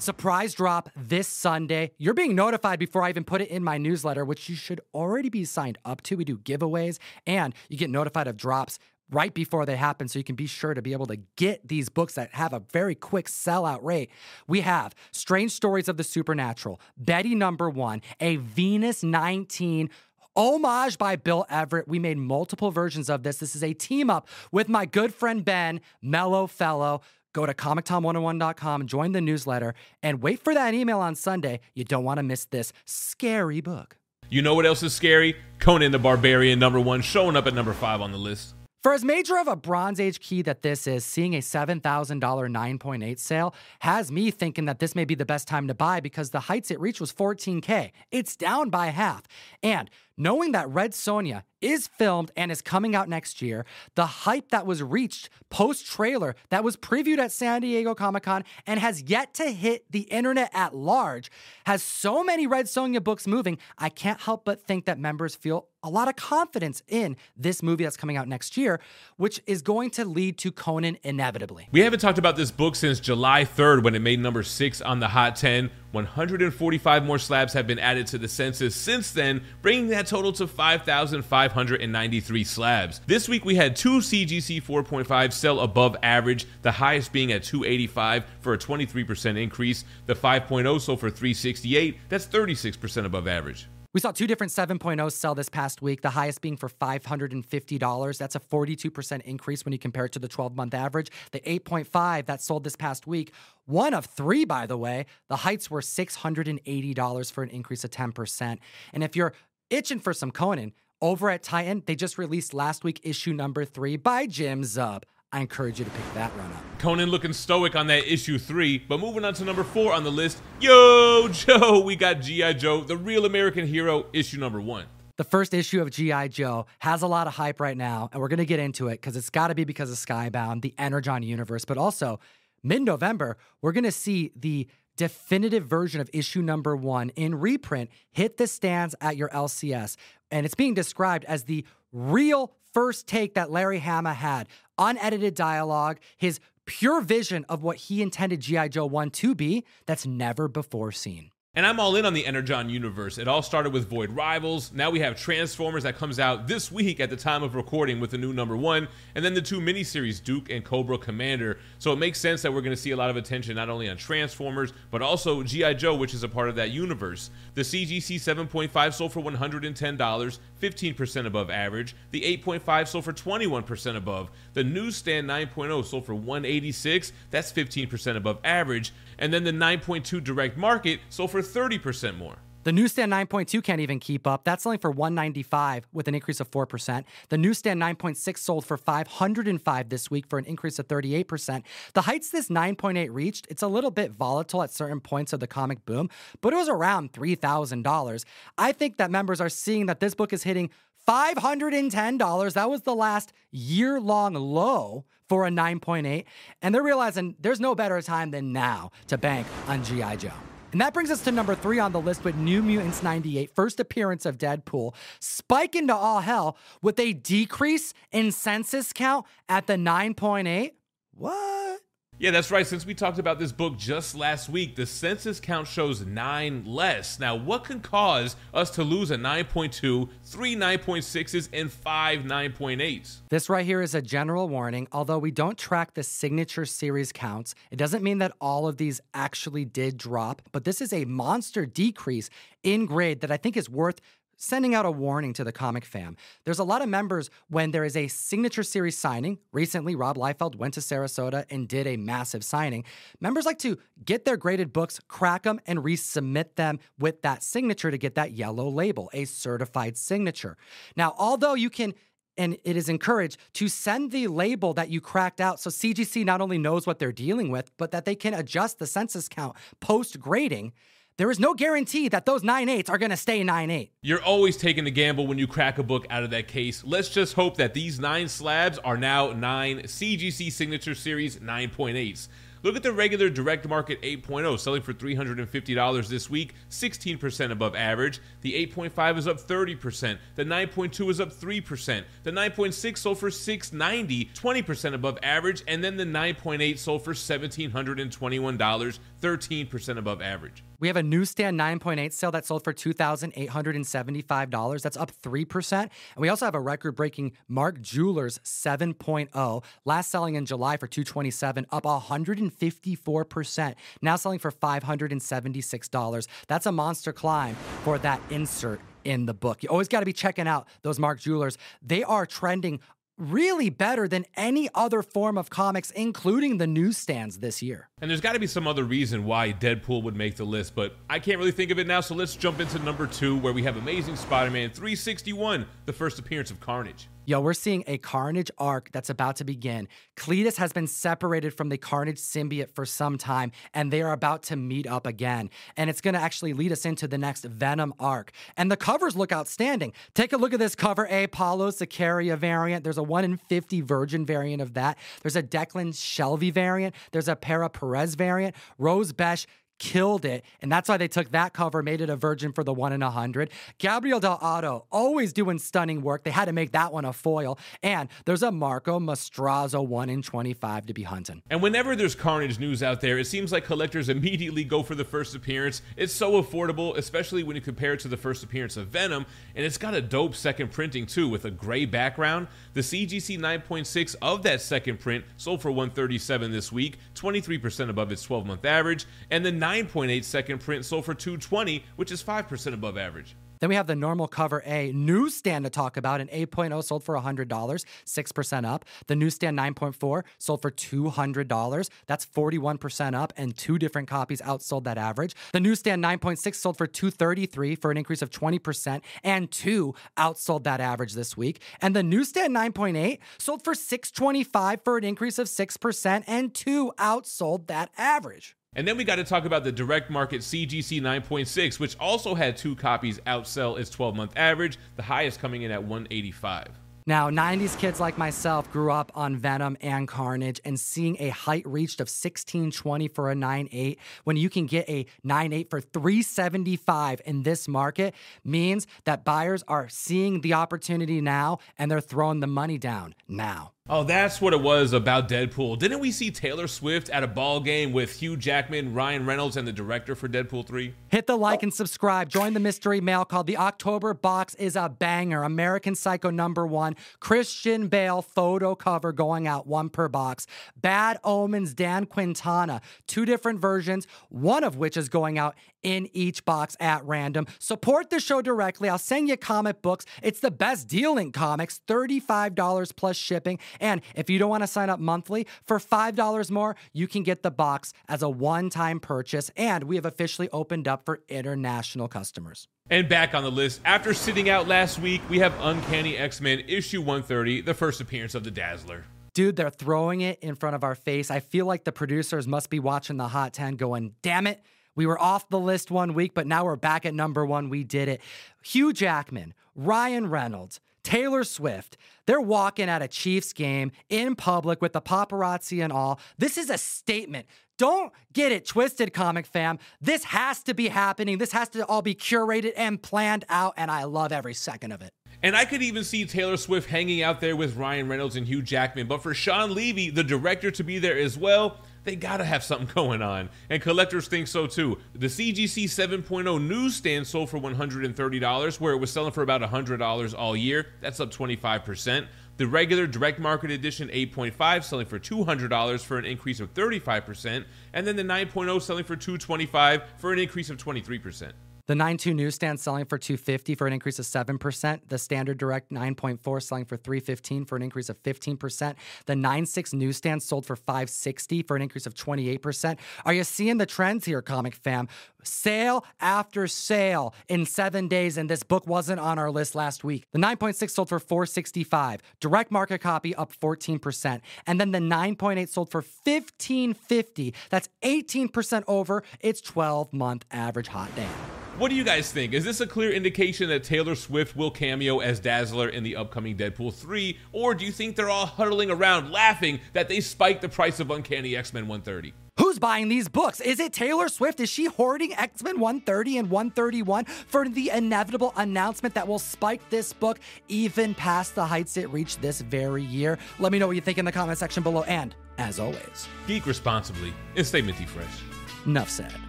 Surprise 0.00 0.54
drop 0.54 0.90
this 0.94 1.26
Sunday. 1.26 1.90
You're 1.98 2.14
being 2.14 2.36
notified 2.36 2.78
before 2.78 3.02
I 3.02 3.08
even 3.08 3.24
put 3.24 3.40
it 3.40 3.48
in 3.48 3.64
my 3.64 3.78
newsletter, 3.78 4.24
which 4.24 4.48
you 4.48 4.54
should 4.54 4.80
already 4.94 5.28
be 5.28 5.44
signed 5.44 5.76
up 5.84 6.02
to. 6.02 6.16
We 6.16 6.24
do 6.24 6.38
giveaways 6.38 6.98
and 7.26 7.52
you 7.68 7.76
get 7.76 7.90
notified 7.90 8.28
of 8.28 8.36
drops 8.36 8.78
right 9.10 9.32
before 9.32 9.66
they 9.66 9.76
happen 9.76 10.08
so 10.08 10.18
you 10.18 10.24
can 10.24 10.36
be 10.36 10.46
sure 10.46 10.74
to 10.74 10.82
be 10.82 10.92
able 10.92 11.06
to 11.06 11.16
get 11.36 11.66
these 11.66 11.88
books 11.88 12.14
that 12.14 12.34
have 12.34 12.52
a 12.52 12.60
very 12.72 12.94
quick 12.94 13.26
sellout 13.26 13.82
rate. 13.82 14.10
We 14.46 14.60
have 14.60 14.94
Strange 15.10 15.52
Stories 15.52 15.88
of 15.88 15.96
the 15.96 16.04
Supernatural, 16.04 16.80
Betty 16.96 17.34
number 17.34 17.70
1, 17.70 18.02
a 18.20 18.36
Venus 18.36 19.02
19 19.02 19.90
homage 20.36 20.98
by 20.98 21.16
Bill 21.16 21.44
Everett. 21.50 21.88
We 21.88 21.98
made 21.98 22.18
multiple 22.18 22.70
versions 22.70 23.10
of 23.10 23.22
this. 23.22 23.38
This 23.38 23.56
is 23.56 23.64
a 23.64 23.72
team 23.72 24.08
up 24.10 24.28
with 24.52 24.68
my 24.68 24.86
good 24.86 25.12
friend 25.12 25.44
Ben, 25.44 25.80
Mellow 26.00 26.46
Fellow. 26.46 27.00
Go 27.34 27.44
to 27.44 27.52
comictom101.com, 27.52 28.86
join 28.86 29.12
the 29.12 29.20
newsletter, 29.20 29.74
and 30.02 30.22
wait 30.22 30.42
for 30.42 30.54
that 30.54 30.74
email 30.74 30.98
on 30.98 31.14
Sunday. 31.14 31.60
You 31.74 31.84
don't 31.84 32.04
want 32.04 32.18
to 32.18 32.22
miss 32.22 32.46
this 32.46 32.72
scary 32.84 33.60
book. 33.60 33.96
You 34.30 34.42
know 34.42 34.54
what 34.54 34.66
else 34.66 34.82
is 34.82 34.94
scary? 34.94 35.36
Conan 35.58 35.92
the 35.92 35.98
Barbarian, 35.98 36.58
number 36.58 36.80
one, 36.80 37.00
showing 37.00 37.36
up 37.36 37.46
at 37.46 37.54
number 37.54 37.72
five 37.72 38.00
on 38.00 38.12
the 38.12 38.18
list. 38.18 38.54
For 38.80 38.92
as 38.92 39.04
major 39.04 39.36
of 39.36 39.48
a 39.48 39.56
Bronze 39.56 39.98
Age 39.98 40.20
key 40.20 40.40
that 40.42 40.62
this 40.62 40.86
is, 40.86 41.04
seeing 41.04 41.34
a 41.34 41.40
$7,000 41.40 41.80
9.8 42.20 43.18
sale 43.18 43.52
has 43.80 44.12
me 44.12 44.30
thinking 44.30 44.66
that 44.66 44.78
this 44.78 44.94
may 44.94 45.04
be 45.04 45.16
the 45.16 45.24
best 45.24 45.48
time 45.48 45.66
to 45.66 45.74
buy 45.74 45.98
because 45.98 46.30
the 46.30 46.40
heights 46.40 46.70
it 46.70 46.78
reached 46.78 47.00
was 47.00 47.12
14K. 47.12 47.90
It's 48.12 48.36
down 48.36 48.70
by 48.70 48.86
half. 48.86 49.24
And 49.64 49.90
knowing 50.18 50.52
that 50.52 50.68
Red 50.68 50.92
Sonja 50.92 51.44
is 51.60 51.88
filmed 51.88 52.30
and 52.36 52.52
is 52.52 52.62
coming 52.62 52.94
out 52.94 53.08
next 53.08 53.42
year, 53.42 53.64
the 53.94 54.06
hype 54.06 54.50
that 54.50 54.66
was 54.66 54.82
reached 54.82 55.30
post 55.50 55.86
trailer 55.86 56.36
that 56.50 56.62
was 56.62 56.76
previewed 56.76 57.18
at 57.18 57.32
San 57.32 57.62
Diego 57.62 57.94
Comic 57.94 58.24
Con 58.24 58.44
and 58.66 58.78
has 58.78 59.02
yet 59.02 59.34
to 59.34 59.50
hit 59.50 59.90
the 59.90 60.02
internet 60.02 60.50
at 60.52 60.74
large 60.74 61.30
has 61.66 61.82
so 61.82 62.22
many 62.22 62.46
Red 62.46 62.66
Sonja 62.66 63.02
books 63.02 63.26
moving. 63.26 63.58
I 63.76 63.88
can't 63.88 64.20
help 64.20 64.44
but 64.44 64.66
think 64.66 64.84
that 64.84 64.98
members 64.98 65.34
feel 65.34 65.68
a 65.82 65.88
lot 65.88 66.08
of 66.08 66.16
confidence 66.16 66.82
in 66.88 67.16
this 67.36 67.62
movie 67.62 67.84
that's 67.84 67.96
coming 67.96 68.16
out 68.16 68.26
next 68.26 68.56
year, 68.56 68.80
which 69.16 69.40
is 69.46 69.62
going 69.62 69.90
to 69.90 70.04
lead 70.04 70.36
to 70.38 70.50
Conan 70.50 70.98
inevitably. 71.04 71.68
We 71.70 71.80
haven't 71.80 72.00
talked 72.00 72.18
about 72.18 72.36
this 72.36 72.50
book 72.50 72.74
since 72.74 72.98
July 72.98 73.44
3rd 73.44 73.84
when 73.84 73.94
it 73.94 74.00
made 74.00 74.18
number 74.18 74.42
six 74.42 74.80
on 74.80 74.98
the 74.98 75.08
Hot 75.08 75.36
10. 75.36 75.70
145 75.92 77.04
more 77.04 77.18
slabs 77.18 77.54
have 77.54 77.66
been 77.66 77.78
added 77.78 78.06
to 78.08 78.18
the 78.18 78.28
census 78.28 78.74
since 78.74 79.10
then, 79.10 79.42
bringing 79.62 79.88
that 79.88 80.06
total 80.06 80.32
to 80.34 80.46
5,593 80.46 82.44
slabs. 82.44 83.00
This 83.06 83.28
week 83.28 83.44
we 83.44 83.54
had 83.54 83.74
two 83.74 83.98
CGC 83.98 84.62
4.5 84.62 85.32
sell 85.32 85.60
above 85.60 85.96
average, 86.02 86.46
the 86.62 86.72
highest 86.72 87.12
being 87.12 87.32
at 87.32 87.42
285 87.42 88.24
for 88.40 88.52
a 88.52 88.58
23% 88.58 89.40
increase. 89.40 89.84
The 90.06 90.14
5.0 90.14 90.80
sold 90.80 91.00
for 91.00 91.10
368, 91.10 91.98
that's 92.08 92.26
36% 92.26 93.04
above 93.06 93.26
average. 93.26 93.68
We 93.94 94.00
saw 94.00 94.10
two 94.10 94.26
different 94.26 94.52
7.0s 94.52 95.12
sell 95.12 95.34
this 95.34 95.48
past 95.48 95.80
week, 95.80 96.02
the 96.02 96.10
highest 96.10 96.42
being 96.42 96.58
for 96.58 96.68
$550. 96.68 98.18
That's 98.18 98.34
a 98.34 98.40
42% 98.40 99.20
increase 99.22 99.64
when 99.64 99.72
you 99.72 99.78
compare 99.78 100.04
it 100.04 100.12
to 100.12 100.18
the 100.18 100.28
12 100.28 100.54
month 100.54 100.74
average. 100.74 101.10
The 101.32 101.40
8.5 101.40 102.26
that 102.26 102.42
sold 102.42 102.64
this 102.64 102.76
past 102.76 103.06
week, 103.06 103.32
one 103.64 103.94
of 103.94 104.04
three, 104.04 104.44
by 104.44 104.66
the 104.66 104.76
way, 104.76 105.06
the 105.28 105.36
heights 105.36 105.70
were 105.70 105.80
$680 105.80 107.32
for 107.32 107.42
an 107.42 107.48
increase 107.48 107.82
of 107.82 107.90
10%. 107.90 108.58
And 108.92 109.02
if 109.02 109.16
you're 109.16 109.32
itching 109.70 110.00
for 110.00 110.12
some 110.12 110.32
Conan, 110.32 110.74
over 111.00 111.30
at 111.30 111.42
Titan, 111.42 111.82
they 111.86 111.94
just 111.94 112.18
released 112.18 112.52
last 112.52 112.84
week 112.84 113.00
issue 113.04 113.32
number 113.32 113.64
three 113.64 113.96
by 113.96 114.26
Jim 114.26 114.62
Zub. 114.62 115.04
I 115.30 115.40
encourage 115.40 115.78
you 115.78 115.84
to 115.84 115.90
pick 115.90 116.14
that 116.14 116.34
run 116.36 116.50
up. 116.50 116.62
Conan 116.78 117.10
looking 117.10 117.34
stoic 117.34 117.76
on 117.76 117.86
that 117.88 118.10
issue 118.10 118.38
three, 118.38 118.78
but 118.78 118.98
moving 118.98 119.26
on 119.26 119.34
to 119.34 119.44
number 119.44 119.62
four 119.62 119.92
on 119.92 120.02
the 120.02 120.10
list. 120.10 120.40
Yo, 120.58 121.28
Joe, 121.30 121.80
we 121.80 121.96
got 121.96 122.22
G.I. 122.22 122.54
Joe, 122.54 122.80
the 122.80 122.96
real 122.96 123.26
American 123.26 123.66
hero, 123.66 124.06
issue 124.14 124.38
number 124.38 124.60
one. 124.60 124.86
The 125.18 125.24
first 125.24 125.52
issue 125.52 125.82
of 125.82 125.90
G.I. 125.90 126.28
Joe 126.28 126.64
has 126.78 127.02
a 127.02 127.06
lot 127.06 127.26
of 127.26 127.34
hype 127.34 127.60
right 127.60 127.76
now, 127.76 128.08
and 128.12 128.22
we're 128.22 128.28
going 128.28 128.38
to 128.38 128.46
get 128.46 128.58
into 128.58 128.88
it 128.88 128.92
because 128.92 129.16
it's 129.16 129.28
got 129.28 129.48
to 129.48 129.54
be 129.54 129.64
because 129.64 129.90
of 129.90 129.98
Skybound, 129.98 130.62
the 130.62 130.74
Energon 130.78 131.22
universe, 131.22 131.66
but 131.66 131.76
also 131.76 132.20
mid 132.62 132.80
November, 132.82 133.36
we're 133.60 133.72
going 133.72 133.84
to 133.84 133.92
see 133.92 134.32
the 134.34 134.66
definitive 134.96 135.64
version 135.64 136.00
of 136.00 136.08
issue 136.12 136.42
number 136.42 136.74
one 136.74 137.10
in 137.10 137.34
reprint 137.34 137.90
hit 138.10 138.36
the 138.36 138.46
stands 138.46 138.94
at 139.00 139.16
your 139.16 139.28
LCS. 139.28 139.96
And 140.30 140.44
it's 140.44 140.54
being 140.54 140.74
described 140.74 141.24
as 141.26 141.44
the 141.44 141.64
real 141.92 142.52
first 142.72 143.06
take 143.06 143.34
that 143.34 143.50
Larry 143.50 143.78
Hama 143.80 144.14
had 144.14 144.48
unedited 144.76 145.34
dialogue, 145.34 145.98
his 146.16 146.40
pure 146.64 147.00
vision 147.00 147.44
of 147.48 147.62
what 147.62 147.76
he 147.76 148.02
intended 148.02 148.40
G.I. 148.40 148.68
Joe 148.68 148.86
1 148.86 149.10
to 149.10 149.34
be 149.34 149.64
that's 149.86 150.06
never 150.06 150.48
before 150.48 150.92
seen. 150.92 151.30
And 151.58 151.66
I'm 151.66 151.80
all 151.80 151.96
in 151.96 152.06
on 152.06 152.14
the 152.14 152.24
Energon 152.24 152.70
universe. 152.70 153.18
It 153.18 153.26
all 153.26 153.42
started 153.42 153.72
with 153.72 153.90
Void 153.90 154.10
Rivals. 154.10 154.70
Now 154.72 154.90
we 154.90 155.00
have 155.00 155.16
Transformers 155.16 155.82
that 155.82 155.98
comes 155.98 156.20
out 156.20 156.46
this 156.46 156.70
week 156.70 157.00
at 157.00 157.10
the 157.10 157.16
time 157.16 157.42
of 157.42 157.56
recording 157.56 157.98
with 157.98 158.12
the 158.12 158.16
new 158.16 158.32
number 158.32 158.56
one, 158.56 158.86
and 159.16 159.24
then 159.24 159.34
the 159.34 159.42
two 159.42 159.58
miniseries, 159.58 160.22
Duke 160.22 160.50
and 160.50 160.64
Cobra 160.64 160.98
Commander. 160.98 161.58
So 161.80 161.92
it 161.92 161.96
makes 161.96 162.20
sense 162.20 162.42
that 162.42 162.52
we're 162.52 162.60
going 162.60 162.76
to 162.76 162.80
see 162.80 162.92
a 162.92 162.96
lot 162.96 163.10
of 163.10 163.16
attention 163.16 163.56
not 163.56 163.68
only 163.68 163.88
on 163.88 163.96
Transformers, 163.96 164.72
but 164.92 165.02
also 165.02 165.42
G.I. 165.42 165.74
Joe, 165.74 165.96
which 165.96 166.14
is 166.14 166.22
a 166.22 166.28
part 166.28 166.48
of 166.48 166.54
that 166.54 166.70
universe. 166.70 167.28
The 167.56 167.62
CGC 167.62 168.20
7.5 168.20 168.94
sold 168.94 169.12
for 169.12 169.20
$110, 169.20 170.38
15% 170.62 171.26
above 171.26 171.50
average. 171.50 171.96
The 172.12 172.20
8.5 172.38 172.86
sold 172.86 173.04
for 173.04 173.12
21% 173.12 173.96
above. 173.96 174.30
The 174.54 174.62
newsstand 174.62 175.28
9.0 175.28 175.84
sold 175.84 176.06
for 176.06 176.14
186, 176.14 177.12
that's 177.32 177.50
15% 177.50 178.16
above 178.16 178.38
average. 178.44 178.92
And 179.18 179.32
then 179.32 179.42
the 179.42 179.50
9.2 179.50 180.22
direct 180.22 180.56
market 180.56 181.00
sold 181.08 181.32
for 181.32 181.42
30% 181.54 182.16
more. 182.16 182.36
The 182.64 182.72
newsstand 182.72 183.12
9.2 183.12 183.62
can't 183.64 183.80
even 183.80 183.98
keep 183.98 184.26
up. 184.26 184.44
That's 184.44 184.64
selling 184.64 184.78
for 184.78 184.90
195 184.90 185.86
with 185.92 186.06
an 186.06 186.14
increase 186.14 186.38
of 186.40 186.50
4%. 186.50 187.04
The 187.30 187.38
newsstand 187.38 187.80
9.6 187.80 188.36
sold 188.36 188.66
for 188.66 188.76
505 188.76 189.88
this 189.88 190.10
week 190.10 190.26
for 190.28 190.38
an 190.38 190.44
increase 190.44 190.78
of 190.78 190.86
38%. 190.86 191.62
The 191.94 192.02
heights 192.02 192.28
this 192.28 192.48
9.8 192.48 193.08
reached, 193.10 193.46
it's 193.48 193.62
a 193.62 193.68
little 193.68 193.90
bit 193.90 194.10
volatile 194.10 194.62
at 194.62 194.70
certain 194.70 195.00
points 195.00 195.32
of 195.32 195.40
the 195.40 195.46
comic 195.46 195.86
boom, 195.86 196.10
but 196.40 196.52
it 196.52 196.56
was 196.56 196.68
around 196.68 197.12
$3,000. 197.12 198.24
I 198.58 198.72
think 198.72 198.98
that 198.98 199.10
members 199.10 199.40
are 199.40 199.48
seeing 199.48 199.86
that 199.86 200.00
this 200.00 200.14
book 200.14 200.34
is 200.34 200.42
hitting 200.42 200.68
$510. 201.08 202.52
That 202.52 202.68
was 202.68 202.82
the 202.82 202.94
last 202.94 203.32
year 203.50 203.98
long 203.98 204.34
low 204.34 205.06
for 205.26 205.46
a 205.46 205.50
9.8. 205.50 206.24
And 206.60 206.74
they're 206.74 206.82
realizing 206.82 207.36
there's 207.40 207.60
no 207.60 207.74
better 207.74 208.02
time 208.02 208.30
than 208.30 208.52
now 208.52 208.90
to 209.06 209.16
bank 209.16 209.46
on 209.68 209.84
G.I. 209.84 210.16
Joe. 210.16 210.32
And 210.72 210.80
that 210.80 210.92
brings 210.92 211.10
us 211.10 211.22
to 211.24 211.32
number 211.32 211.54
three 211.54 211.78
on 211.78 211.92
the 211.92 212.00
list 212.00 212.24
with 212.24 212.36
New 212.36 212.62
Mutants 212.62 213.02
98, 213.02 213.54
first 213.54 213.80
appearance 213.80 214.26
of 214.26 214.36
Deadpool, 214.36 214.94
spike 215.18 215.74
into 215.74 215.94
all 215.94 216.20
hell 216.20 216.56
with 216.82 217.00
a 217.00 217.14
decrease 217.14 217.94
in 218.12 218.32
census 218.32 218.92
count 218.92 219.24
at 219.48 219.66
the 219.66 219.74
9.8. 219.74 220.72
What? 221.14 221.80
Yeah, 222.20 222.32
that's 222.32 222.50
right. 222.50 222.66
Since 222.66 222.84
we 222.84 222.94
talked 222.94 223.20
about 223.20 223.38
this 223.38 223.52
book 223.52 223.76
just 223.76 224.16
last 224.16 224.48
week, 224.48 224.74
the 224.74 224.86
census 224.86 225.38
count 225.38 225.68
shows 225.68 226.04
nine 226.04 226.64
less. 226.66 227.20
Now, 227.20 227.36
what 227.36 227.62
can 227.62 227.78
cause 227.78 228.34
us 228.52 228.70
to 228.70 228.82
lose 228.82 229.12
a 229.12 229.16
9.2, 229.16 230.08
three 230.24 230.56
9.6s, 230.56 231.48
and 231.52 231.70
five 231.70 232.22
9.8s? 232.22 233.18
This 233.28 233.48
right 233.48 233.64
here 233.64 233.80
is 233.80 233.94
a 233.94 234.02
general 234.02 234.48
warning. 234.48 234.88
Although 234.90 235.18
we 235.18 235.30
don't 235.30 235.56
track 235.56 235.94
the 235.94 236.02
signature 236.02 236.64
series 236.64 237.12
counts, 237.12 237.54
it 237.70 237.76
doesn't 237.76 238.02
mean 238.02 238.18
that 238.18 238.32
all 238.40 238.66
of 238.66 238.78
these 238.78 239.00
actually 239.14 239.64
did 239.64 239.96
drop, 239.96 240.42
but 240.50 240.64
this 240.64 240.80
is 240.80 240.92
a 240.92 241.04
monster 241.04 241.66
decrease 241.66 242.30
in 242.64 242.86
grade 242.86 243.20
that 243.20 243.30
I 243.30 243.36
think 243.36 243.56
is 243.56 243.70
worth 243.70 244.00
sending 244.38 244.74
out 244.74 244.86
a 244.86 244.90
warning 244.90 245.34
to 245.34 245.44
the 245.44 245.52
comic 245.52 245.84
fam. 245.84 246.16
There's 246.44 246.58
a 246.58 246.64
lot 246.64 246.80
of 246.80 246.88
members 246.88 247.28
when 247.50 247.72
there 247.72 247.84
is 247.84 247.96
a 247.96 248.08
signature 248.08 248.62
series 248.62 248.96
signing. 248.96 249.38
Recently, 249.52 249.94
Rob 249.94 250.16
Liefeld 250.16 250.56
went 250.56 250.74
to 250.74 250.80
Sarasota 250.80 251.44
and 251.50 251.68
did 251.68 251.86
a 251.86 251.98
massive 251.98 252.44
signing. 252.44 252.84
Members 253.20 253.44
like 253.44 253.58
to 253.58 253.76
get 254.04 254.24
their 254.24 254.36
graded 254.36 254.72
books, 254.72 255.00
crack 255.08 255.42
them, 255.42 255.60
and 255.66 255.80
resubmit 255.80 256.54
them 256.54 256.78
with 256.98 257.20
that 257.22 257.42
signature 257.42 257.90
to 257.90 257.98
get 257.98 258.14
that 258.14 258.32
yellow 258.32 258.68
label, 258.68 259.10
a 259.12 259.26
certified 259.26 259.98
signature. 259.98 260.56
Now, 260.96 261.14
although 261.18 261.54
you 261.54 261.68
can 261.68 261.94
and 262.38 262.56
it 262.62 262.76
is 262.76 262.88
encouraged 262.88 263.36
to 263.52 263.68
send 263.68 264.12
the 264.12 264.28
label 264.28 264.72
that 264.74 264.88
you 264.88 265.00
cracked 265.00 265.40
out 265.40 265.58
so 265.58 265.68
CGC 265.68 266.24
not 266.24 266.40
only 266.40 266.56
knows 266.56 266.86
what 266.86 267.00
they're 267.00 267.10
dealing 267.10 267.50
with, 267.50 267.76
but 267.76 267.90
that 267.90 268.04
they 268.04 268.14
can 268.14 268.32
adjust 268.32 268.78
the 268.78 268.86
census 268.86 269.28
count 269.28 269.56
post 269.80 270.20
grading 270.20 270.72
there 271.18 271.30
is 271.32 271.40
no 271.40 271.52
guarantee 271.52 272.08
that 272.08 272.24
those 272.24 272.44
nine 272.44 272.68
eights 272.68 272.88
are 272.88 272.96
going 272.96 273.10
to 273.10 273.16
stay 273.16 273.42
nine 273.42 273.70
eight. 273.70 273.92
You're 274.02 274.22
always 274.22 274.56
taking 274.56 274.84
the 274.84 274.90
gamble 274.90 275.26
when 275.26 275.36
you 275.36 275.46
crack 275.46 275.78
a 275.78 275.82
book 275.82 276.06
out 276.10 276.22
of 276.22 276.30
that 276.30 276.48
case. 276.48 276.84
Let's 276.84 277.08
just 277.08 277.34
hope 277.34 277.56
that 277.56 277.74
these 277.74 277.98
nine 277.98 278.28
slabs 278.28 278.78
are 278.78 278.96
now 278.96 279.32
nine 279.32 279.80
CGC 279.82 280.50
Signature 280.52 280.94
Series 280.94 281.38
9.8s. 281.38 282.28
Look 282.62 282.76
at 282.76 282.82
the 282.82 282.92
regular 282.92 283.28
direct 283.28 283.68
market 283.68 284.00
8.0 284.02 284.58
selling 284.58 284.82
for 284.82 284.92
$350 284.92 286.08
this 286.08 286.28
week, 286.28 286.54
16% 286.70 287.52
above 287.52 287.76
average. 287.76 288.20
The 288.40 288.66
8.5 288.66 289.18
is 289.18 289.28
up 289.28 289.40
30%. 289.40 290.18
The 290.34 290.44
9.2 290.44 291.10
is 291.10 291.20
up 291.20 291.32
3%. 291.32 292.04
The 292.24 292.32
9.6 292.32 292.98
sold 292.98 293.18
for 293.18 293.30
$690, 293.30 294.32
20% 294.32 294.94
above 294.94 295.18
average, 295.22 295.62
and 295.68 295.82
then 295.84 295.96
the 295.96 296.04
9.8 296.04 296.78
sold 296.78 297.04
for 297.04 297.12
$1721, 297.12 298.98
13% 299.20 299.98
above 299.98 300.22
average. 300.22 300.64
We 300.80 300.88
have 300.88 300.96
a 300.96 301.02
newsstand 301.02 301.58
9.8 301.58 302.12
sale 302.12 302.30
that 302.32 302.46
sold 302.46 302.64
for 302.64 302.72
$2,875. 302.72 304.82
That's 304.82 304.96
up 304.96 305.10
3%. 305.22 305.80
And 305.80 305.90
we 306.16 306.28
also 306.28 306.44
have 306.44 306.54
a 306.54 306.60
record 306.60 306.92
breaking 306.92 307.32
Mark 307.48 307.80
Jewelers 307.80 308.38
7.0, 308.44 309.64
last 309.84 310.10
selling 310.10 310.36
in 310.36 310.46
July 310.46 310.76
for 310.76 310.86
227 310.86 311.66
up 311.70 311.82
154%. 311.84 313.74
Now 314.02 314.16
selling 314.16 314.38
for 314.38 314.52
$576. 314.52 316.28
That's 316.46 316.66
a 316.66 316.72
monster 316.72 317.12
climb 317.12 317.56
for 317.82 317.98
that 317.98 318.20
insert 318.30 318.80
in 319.04 319.26
the 319.26 319.34
book. 319.34 319.62
You 319.62 319.70
always 319.70 319.88
got 319.88 320.00
to 320.00 320.06
be 320.06 320.12
checking 320.12 320.46
out 320.46 320.68
those 320.82 320.98
Mark 320.98 321.18
Jewelers. 321.18 321.56
They 321.82 322.04
are 322.04 322.26
trending 322.26 322.80
really 323.18 323.68
better 323.68 324.08
than 324.08 324.24
any 324.36 324.68
other 324.74 325.02
form 325.02 325.36
of 325.36 325.50
comics, 325.50 325.90
including 325.90 326.58
the 326.58 326.66
newsstands 326.66 327.38
this 327.38 327.62
year. 327.62 327.88
And 328.00 328.10
there's 328.10 328.20
got 328.20 328.32
to 328.32 328.38
be 328.38 328.46
some 328.46 328.66
other 328.66 328.84
reason 328.84 329.24
why 329.24 329.52
Deadpool 329.52 330.02
would 330.04 330.16
make 330.16 330.36
the 330.36 330.44
list, 330.44 330.74
but 330.74 330.96
I 331.10 331.18
can't 331.18 331.38
really 331.38 331.52
think 331.52 331.70
of 331.70 331.78
it 331.78 331.86
now, 331.86 332.00
so 332.00 332.14
let's 332.14 332.36
jump 332.36 332.60
into 332.60 332.78
number 332.78 333.06
two, 333.06 333.36
where 333.38 333.52
we 333.52 333.62
have 333.64 333.76
Amazing 333.76 334.16
Spider 334.16 334.50
Man 334.50 334.70
361, 334.70 335.66
the 335.86 335.92
first 335.92 336.18
appearance 336.18 336.50
of 336.50 336.60
Carnage. 336.60 337.08
Yo, 337.28 337.38
we're 337.42 337.52
seeing 337.52 337.84
a 337.86 337.98
Carnage 337.98 338.50
arc 338.56 338.90
that's 338.90 339.10
about 339.10 339.36
to 339.36 339.44
begin. 339.44 339.86
Cletus 340.16 340.56
has 340.56 340.72
been 340.72 340.86
separated 340.86 341.52
from 341.52 341.68
the 341.68 341.76
Carnage 341.76 342.16
symbiote 342.16 342.74
for 342.74 342.86
some 342.86 343.18
time, 343.18 343.52
and 343.74 343.92
they 343.92 344.00
are 344.00 344.12
about 344.12 344.42
to 344.44 344.56
meet 344.56 344.86
up 344.86 345.06
again. 345.06 345.50
And 345.76 345.90
it's 345.90 346.00
going 346.00 346.14
to 346.14 346.20
actually 346.20 346.54
lead 346.54 346.72
us 346.72 346.86
into 346.86 347.06
the 347.06 347.18
next 347.18 347.44
Venom 347.44 347.92
arc. 348.00 348.30
And 348.56 348.70
the 348.70 348.78
covers 348.78 349.14
look 349.14 349.30
outstanding. 349.30 349.92
Take 350.14 350.32
a 350.32 350.38
look 350.38 350.54
at 350.54 350.58
this 350.58 350.74
cover 350.74 351.06
A 351.10 351.26
Paulo 351.26 351.70
Siqueira 351.70 352.38
variant. 352.38 352.82
There's 352.82 352.96
a 352.96 353.02
1 353.02 353.24
in 353.26 353.36
50 353.36 353.82
Virgin 353.82 354.24
variant 354.24 354.62
of 354.62 354.72
that. 354.72 354.96
There's 355.20 355.36
a 355.36 355.42
Declan 355.42 355.88
Shalvey 355.88 356.50
variant. 356.50 356.94
There's 357.12 357.28
a 357.28 357.36
Pere 357.36 357.68
Perez 357.68 358.14
variant. 358.14 358.56
Rose 358.78 359.12
Besch 359.12 359.44
killed 359.78 360.24
it. 360.24 360.44
And 360.62 360.70
that's 360.70 360.88
why 360.88 360.96
they 360.96 361.08
took 361.08 361.30
that 361.30 361.52
cover, 361.52 361.82
made 361.82 362.00
it 362.00 362.10
a 362.10 362.16
virgin 362.16 362.52
for 362.52 362.64
the 362.64 362.72
one 362.72 362.92
in 362.92 363.02
a 363.02 363.10
hundred. 363.10 363.50
Gabriel 363.78 364.20
Dell'Otto, 364.20 364.84
always 364.90 365.32
doing 365.32 365.58
stunning 365.58 366.02
work. 366.02 366.24
They 366.24 366.30
had 366.30 366.46
to 366.46 366.52
make 366.52 366.72
that 366.72 366.92
one 366.92 367.04
a 367.04 367.12
foil. 367.12 367.58
And 367.82 368.08
there's 368.24 368.42
a 368.42 368.50
Marco 368.50 368.98
Mastrazzo 368.98 369.86
one 369.86 370.10
in 370.10 370.22
25 370.22 370.86
to 370.86 370.94
be 370.94 371.02
hunting. 371.02 371.42
And 371.50 371.62
whenever 371.62 371.96
there's 371.96 372.14
Carnage 372.14 372.58
news 372.58 372.82
out 372.82 373.00
there, 373.00 373.18
it 373.18 373.26
seems 373.26 373.52
like 373.52 373.64
collectors 373.64 374.08
immediately 374.08 374.64
go 374.64 374.82
for 374.82 374.94
the 374.94 375.04
first 375.04 375.34
appearance. 375.34 375.82
It's 375.96 376.12
so 376.12 376.42
affordable, 376.42 376.96
especially 376.96 377.42
when 377.42 377.56
you 377.56 377.62
compare 377.62 377.94
it 377.94 378.00
to 378.00 378.08
the 378.08 378.16
first 378.16 378.42
appearance 378.42 378.76
of 378.76 378.88
Venom. 378.88 379.26
And 379.54 379.64
it's 379.64 379.78
got 379.78 379.94
a 379.94 380.00
dope 380.00 380.34
second 380.34 380.70
printing 380.72 381.06
too, 381.06 381.28
with 381.28 381.44
a 381.44 381.50
gray 381.50 381.84
background. 381.84 382.48
The 382.74 382.80
CGC 382.80 383.38
9.6 383.38 384.16
of 384.22 384.42
that 384.42 384.60
second 384.60 385.00
print 385.00 385.24
sold 385.36 385.62
for 385.62 385.70
137 385.70 386.52
this 386.52 386.72
week, 386.72 386.98
23% 387.14 387.88
above 387.88 388.12
its 388.12 388.22
12 388.22 388.46
month 388.46 388.64
average. 388.64 389.06
And 389.30 389.44
the 389.44 389.52
9.8 389.68 390.24
second 390.24 390.60
print 390.60 390.82
sold 390.82 391.04
for 391.04 391.12
220, 391.12 391.84
which 391.96 392.10
is 392.10 392.22
5% 392.22 392.72
above 392.72 392.96
average. 392.96 393.36
Then 393.60 393.68
we 393.68 393.74
have 393.74 393.86
the 393.86 393.96
normal 393.96 394.28
cover 394.28 394.62
A 394.64 394.92
newsstand 394.92 395.64
to 395.64 395.70
talk 395.70 395.98
about. 395.98 396.22
An 396.22 396.28
8.0 396.28 396.82
sold 396.82 397.04
for 397.04 397.16
$100, 397.16 397.46
6% 397.48 398.64
up. 398.64 398.84
The 399.08 399.16
newsstand 399.16 399.58
9.4 399.58 400.22
sold 400.38 400.62
for 400.62 400.70
$200. 400.70 401.90
That's 402.06 402.24
41% 402.24 403.14
up, 403.14 403.32
and 403.36 403.56
two 403.56 403.78
different 403.78 404.08
copies 404.08 404.40
outsold 404.40 404.84
that 404.84 404.96
average. 404.96 405.34
The 405.52 405.60
newsstand 405.60 406.02
9.6 406.02 406.54
sold 406.54 406.78
for 406.78 406.86
233 406.86 407.74
for 407.74 407.90
an 407.90 407.98
increase 407.98 408.22
of 408.22 408.30
20%, 408.30 409.02
and 409.22 409.50
two 409.50 409.94
outsold 410.16 410.62
that 410.64 410.80
average 410.80 411.12
this 411.12 411.36
week. 411.36 411.60
And 411.82 411.94
the 411.94 412.02
newsstand 412.02 412.56
9.8 412.56 413.18
sold 413.38 413.64
for 413.64 413.74
625 413.74 414.80
for 414.82 414.96
an 414.96 415.04
increase 415.04 415.38
of 415.38 415.46
6%, 415.46 416.24
and 416.26 416.54
two 416.54 416.92
outsold 416.98 417.66
that 417.66 417.90
average. 417.98 418.54
And 418.78 418.86
then 418.86 418.96
we 418.96 419.02
got 419.02 419.16
to 419.16 419.24
talk 419.24 419.44
about 419.44 419.64
the 419.64 419.72
direct 419.72 420.08
market 420.08 420.40
CGC 420.40 421.02
9.6, 421.02 421.80
which 421.80 421.96
also 421.98 422.36
had 422.36 422.56
two 422.56 422.76
copies 422.76 423.18
outsell 423.26 423.76
its 423.76 423.90
12 423.90 424.14
month 424.14 424.32
average, 424.36 424.78
the 424.94 425.02
highest 425.02 425.40
coming 425.40 425.62
in 425.62 425.72
at 425.72 425.82
185. 425.82 426.68
Now, 427.04 427.28
90s 427.28 427.76
kids 427.76 427.98
like 427.98 428.16
myself 428.18 428.70
grew 428.70 428.92
up 428.92 429.10
on 429.16 429.34
Venom 429.34 429.76
and 429.80 430.06
Carnage 430.06 430.60
and 430.64 430.78
seeing 430.78 431.16
a 431.18 431.30
height 431.30 431.66
reached 431.66 431.98
of 431.98 432.04
1620 432.04 433.08
for 433.08 433.32
a 433.32 433.34
9.8 433.34 433.96
when 434.22 434.36
you 434.36 434.48
can 434.48 434.66
get 434.66 434.88
a 434.88 435.06
9.8 435.26 435.70
for 435.70 435.80
375 435.80 437.20
in 437.24 437.42
this 437.42 437.66
market 437.66 438.14
means 438.44 438.86
that 439.06 439.24
buyers 439.24 439.64
are 439.66 439.88
seeing 439.88 440.40
the 440.42 440.54
opportunity 440.54 441.20
now 441.20 441.58
and 441.78 441.90
they're 441.90 442.00
throwing 442.00 442.38
the 442.38 442.46
money 442.46 442.78
down 442.78 443.12
now. 443.26 443.72
Oh, 443.90 444.04
that's 444.04 444.38
what 444.38 444.52
it 444.52 444.60
was 444.60 444.92
about 444.92 445.30
Deadpool. 445.30 445.78
Didn't 445.78 446.00
we 446.00 446.12
see 446.12 446.30
Taylor 446.30 446.68
Swift 446.68 447.08
at 447.08 447.24
a 447.24 447.26
ball 447.26 447.58
game 447.58 447.90
with 447.90 448.20
Hugh 448.20 448.36
Jackman, 448.36 448.92
Ryan 448.92 449.24
Reynolds, 449.24 449.56
and 449.56 449.66
the 449.66 449.72
director 449.72 450.14
for 450.14 450.28
Deadpool 450.28 450.66
3? 450.66 450.92
Hit 451.08 451.26
the 451.26 451.36
like 451.36 451.62
and 451.62 451.72
subscribe. 451.72 452.28
Join 452.28 452.52
the 452.52 452.60
mystery 452.60 453.00
mail 453.00 453.24
called 453.24 453.46
The 453.46 453.56
October 453.56 454.12
Box 454.12 454.54
is 454.56 454.76
a 454.76 454.90
banger. 454.90 455.42
American 455.42 455.94
Psycho 455.94 456.28
number 456.28 456.66
one. 456.66 456.96
Christian 457.18 457.88
Bale 457.88 458.20
photo 458.20 458.74
cover 458.74 459.10
going 459.10 459.46
out 459.46 459.66
one 459.66 459.88
per 459.88 460.06
box. 460.06 460.46
Bad 460.76 461.18
Omens 461.24 461.72
Dan 461.72 462.04
Quintana. 462.04 462.82
Two 463.06 463.24
different 463.24 463.58
versions, 463.58 464.06
one 464.28 464.64
of 464.64 464.76
which 464.76 464.98
is 464.98 465.08
going 465.08 465.38
out 465.38 465.54
in 465.82 466.08
each 466.12 466.44
box 466.44 466.76
at 466.80 467.04
random. 467.04 467.46
Support 467.58 468.10
the 468.10 468.20
show 468.20 468.42
directly. 468.42 468.88
I'll 468.88 468.98
send 468.98 469.28
you 469.28 469.36
comic 469.36 469.82
books. 469.82 470.04
It's 470.22 470.40
the 470.40 470.50
best 470.50 470.88
deal 470.88 471.18
in 471.18 471.32
comics, 471.32 471.80
$35 471.88 472.96
plus 472.96 473.16
shipping. 473.16 473.58
And 473.80 474.00
if 474.14 474.28
you 474.30 474.38
don't 474.38 474.50
want 474.50 474.62
to 474.62 474.66
sign 474.66 474.90
up 474.90 475.00
monthly, 475.00 475.46
for 475.64 475.78
$5 475.78 476.50
more, 476.50 476.76
you 476.92 477.06
can 477.06 477.22
get 477.22 477.42
the 477.42 477.50
box 477.50 477.92
as 478.08 478.22
a 478.22 478.28
one 478.28 478.70
time 478.70 479.00
purchase. 479.00 479.50
And 479.56 479.84
we 479.84 479.96
have 479.96 480.06
officially 480.06 480.48
opened 480.50 480.88
up 480.88 481.04
for 481.04 481.20
international 481.28 482.08
customers. 482.08 482.68
And 482.90 483.08
back 483.08 483.34
on 483.34 483.42
the 483.42 483.50
list, 483.50 483.80
after 483.84 484.14
sitting 484.14 484.48
out 484.48 484.66
last 484.66 484.98
week, 484.98 485.20
we 485.28 485.40
have 485.40 485.54
Uncanny 485.60 486.16
X 486.16 486.40
Men 486.40 486.60
issue 486.66 487.00
130, 487.00 487.60
the 487.60 487.74
first 487.74 488.00
appearance 488.00 488.34
of 488.34 488.44
the 488.44 488.50
Dazzler. 488.50 489.04
Dude, 489.34 489.56
they're 489.56 489.70
throwing 489.70 490.22
it 490.22 490.38
in 490.40 490.54
front 490.54 490.74
of 490.74 490.82
our 490.82 490.94
face. 490.94 491.30
I 491.30 491.40
feel 491.40 491.66
like 491.66 491.84
the 491.84 491.92
producers 491.92 492.48
must 492.48 492.70
be 492.70 492.80
watching 492.80 493.18
the 493.18 493.28
Hot 493.28 493.52
10 493.52 493.76
going, 493.76 494.14
damn 494.22 494.46
it. 494.46 494.62
We 494.98 495.06
were 495.06 495.22
off 495.22 495.48
the 495.48 495.60
list 495.60 495.92
one 495.92 496.12
week, 496.12 496.34
but 496.34 496.48
now 496.48 496.64
we're 496.64 496.74
back 496.74 497.06
at 497.06 497.14
number 497.14 497.46
one. 497.46 497.70
We 497.70 497.84
did 497.84 498.08
it. 498.08 498.20
Hugh 498.64 498.92
Jackman, 498.92 499.54
Ryan 499.76 500.28
Reynolds, 500.28 500.80
Taylor 501.04 501.44
Swift, 501.44 501.96
they're 502.26 502.40
walking 502.40 502.88
at 502.88 503.00
a 503.00 503.06
Chiefs 503.06 503.52
game 503.52 503.92
in 504.08 504.34
public 504.34 504.82
with 504.82 504.94
the 504.94 505.00
paparazzi 505.00 505.84
and 505.84 505.92
all. 505.92 506.18
This 506.36 506.58
is 506.58 506.68
a 506.68 506.76
statement. 506.76 507.46
Don't 507.78 508.12
get 508.32 508.50
it 508.50 508.66
twisted, 508.66 509.14
comic 509.14 509.46
fam. 509.46 509.78
This 510.00 510.24
has 510.24 510.64
to 510.64 510.74
be 510.74 510.88
happening. 510.88 511.38
This 511.38 511.52
has 511.52 511.68
to 511.68 511.86
all 511.86 512.02
be 512.02 512.16
curated 512.16 512.72
and 512.76 513.00
planned 513.00 513.44
out, 513.48 513.74
and 513.76 513.92
I 513.92 514.02
love 514.02 514.32
every 514.32 514.54
second 514.54 514.90
of 514.90 515.00
it. 515.00 515.12
And 515.44 515.54
I 515.54 515.64
could 515.64 515.82
even 515.82 516.02
see 516.02 516.24
Taylor 516.24 516.56
Swift 516.56 516.90
hanging 516.90 517.22
out 517.22 517.40
there 517.40 517.54
with 517.54 517.76
Ryan 517.76 518.08
Reynolds 518.08 518.34
and 518.34 518.48
Hugh 518.48 518.62
Jackman. 518.62 519.06
But 519.06 519.22
for 519.22 519.32
Shawn 519.32 519.76
Levy, 519.76 520.10
the 520.10 520.24
director, 520.24 520.72
to 520.72 520.82
be 520.82 520.98
there 520.98 521.16
as 521.16 521.38
well, 521.38 521.78
they 522.08 522.16
gotta 522.16 522.44
have 522.44 522.64
something 522.64 522.88
going 522.94 523.20
on. 523.20 523.50
And 523.68 523.82
collectors 523.82 524.28
think 524.28 524.48
so 524.48 524.66
too. 524.66 524.98
The 525.14 525.26
CGC 525.26 525.84
7.0 525.84 526.66
newsstand 526.66 527.26
sold 527.26 527.50
for 527.50 527.58
$130, 527.58 528.80
where 528.80 528.92
it 528.94 528.96
was 528.96 529.12
selling 529.12 529.32
for 529.32 529.42
about 529.42 529.60
$100 529.60 530.34
all 530.36 530.56
year. 530.56 530.86
That's 531.00 531.20
up 531.20 531.30
25%. 531.30 532.26
The 532.56 532.66
regular 532.66 533.06
direct 533.06 533.38
market 533.38 533.70
edition 533.70 534.08
8.5 534.08 534.82
selling 534.82 535.06
for 535.06 535.18
$200 535.18 536.04
for 536.04 536.18
an 536.18 536.24
increase 536.24 536.58
of 536.60 536.72
35%, 536.74 537.64
and 537.92 538.06
then 538.06 538.16
the 538.16 538.24
9.0 538.24 538.82
selling 538.82 539.04
for 539.04 539.16
$225 539.16 540.02
for 540.16 540.32
an 540.32 540.38
increase 540.38 540.70
of 540.70 540.78
23%. 540.78 541.52
The 541.88 541.94
9.2 541.94 542.34
newsstand 542.34 542.78
selling 542.80 543.06
for 543.06 543.16
250 543.16 543.74
for 543.74 543.86
an 543.86 543.94
increase 543.94 544.18
of 544.18 544.26
7%. 544.26 545.00
The 545.08 545.16
standard 545.16 545.56
direct 545.56 545.90
9.4 545.90 546.62
selling 546.62 546.84
for 546.84 546.98
315 546.98 547.64
for 547.64 547.76
an 547.76 547.82
increase 547.82 548.10
of 548.10 548.22
15%. 548.22 548.94
The 549.24 549.32
9.6 549.32 549.94
newsstand 549.94 550.42
sold 550.42 550.66
for 550.66 550.76
560 550.76 551.62
for 551.62 551.76
an 551.76 551.82
increase 551.82 552.04
of 552.04 552.12
28%. 552.12 552.98
Are 553.24 553.32
you 553.32 553.42
seeing 553.42 553.78
the 553.78 553.86
trends 553.86 554.26
here, 554.26 554.42
comic 554.42 554.74
fam? 554.74 555.08
Sale 555.42 556.04
after 556.20 556.66
sale 556.66 557.32
in 557.48 557.64
seven 557.64 558.06
days, 558.06 558.36
and 558.36 558.50
this 558.50 558.62
book 558.62 558.86
wasn't 558.86 559.18
on 559.18 559.38
our 559.38 559.50
list 559.50 559.74
last 559.74 560.04
week. 560.04 560.26
The 560.32 560.38
9.6 560.38 560.90
sold 560.90 561.08
for 561.08 561.18
465, 561.18 562.20
direct 562.38 562.70
market 562.70 562.98
copy 563.00 563.34
up 563.34 563.50
14%, 563.50 564.42
and 564.66 564.78
then 564.78 564.90
the 564.90 564.98
9.8 564.98 565.66
sold 565.70 565.90
for 565.90 566.02
1550. 566.02 567.54
That's 567.70 567.88
18% 568.02 568.84
over 568.86 569.22
its 569.40 569.62
12 569.62 570.12
month 570.12 570.44
average 570.50 570.88
hot 570.88 571.16
day. 571.16 571.28
What 571.78 571.90
do 571.90 571.96
you 571.96 572.02
guys 572.02 572.32
think? 572.32 572.54
Is 572.54 572.64
this 572.64 572.80
a 572.80 572.88
clear 572.88 573.12
indication 573.12 573.68
that 573.68 573.84
Taylor 573.84 574.16
Swift 574.16 574.56
will 574.56 574.72
cameo 574.72 575.20
as 575.20 575.38
Dazzler 575.38 575.88
in 575.88 576.02
the 576.02 576.16
upcoming 576.16 576.56
Deadpool 576.56 576.92
3? 576.92 577.38
Or 577.52 577.72
do 577.72 577.84
you 577.84 577.92
think 577.92 578.16
they're 578.16 578.28
all 578.28 578.46
huddling 578.46 578.90
around 578.90 579.30
laughing 579.30 579.78
that 579.92 580.08
they 580.08 580.20
spiked 580.20 580.60
the 580.60 580.68
price 580.68 580.98
of 580.98 581.12
Uncanny 581.12 581.54
X 581.54 581.72
Men 581.72 581.86
130? 581.86 582.34
Who's 582.58 582.80
buying 582.80 583.08
these 583.08 583.28
books? 583.28 583.60
Is 583.60 583.78
it 583.78 583.92
Taylor 583.92 584.28
Swift? 584.28 584.58
Is 584.58 584.68
she 584.68 584.86
hoarding 584.86 585.32
X 585.34 585.62
Men 585.62 585.78
130 585.78 586.38
and 586.38 586.50
131 586.50 587.26
for 587.26 587.68
the 587.68 587.90
inevitable 587.90 588.52
announcement 588.56 589.14
that 589.14 589.28
will 589.28 589.38
spike 589.38 589.88
this 589.88 590.12
book 590.12 590.40
even 590.66 591.14
past 591.14 591.54
the 591.54 591.64
heights 591.64 591.96
it 591.96 592.10
reached 592.10 592.42
this 592.42 592.60
very 592.60 593.04
year? 593.04 593.38
Let 593.60 593.70
me 593.70 593.78
know 593.78 593.86
what 593.86 593.94
you 593.94 594.02
think 594.02 594.18
in 594.18 594.24
the 594.24 594.32
comment 594.32 594.58
section 594.58 594.82
below. 594.82 595.04
And 595.04 595.32
as 595.58 595.78
always, 595.78 596.26
geek 596.48 596.66
responsibly 596.66 597.32
and 597.54 597.64
stay 597.64 597.82
minty 597.82 598.04
fresh. 598.04 598.42
Enough 598.84 599.10
said. 599.10 599.47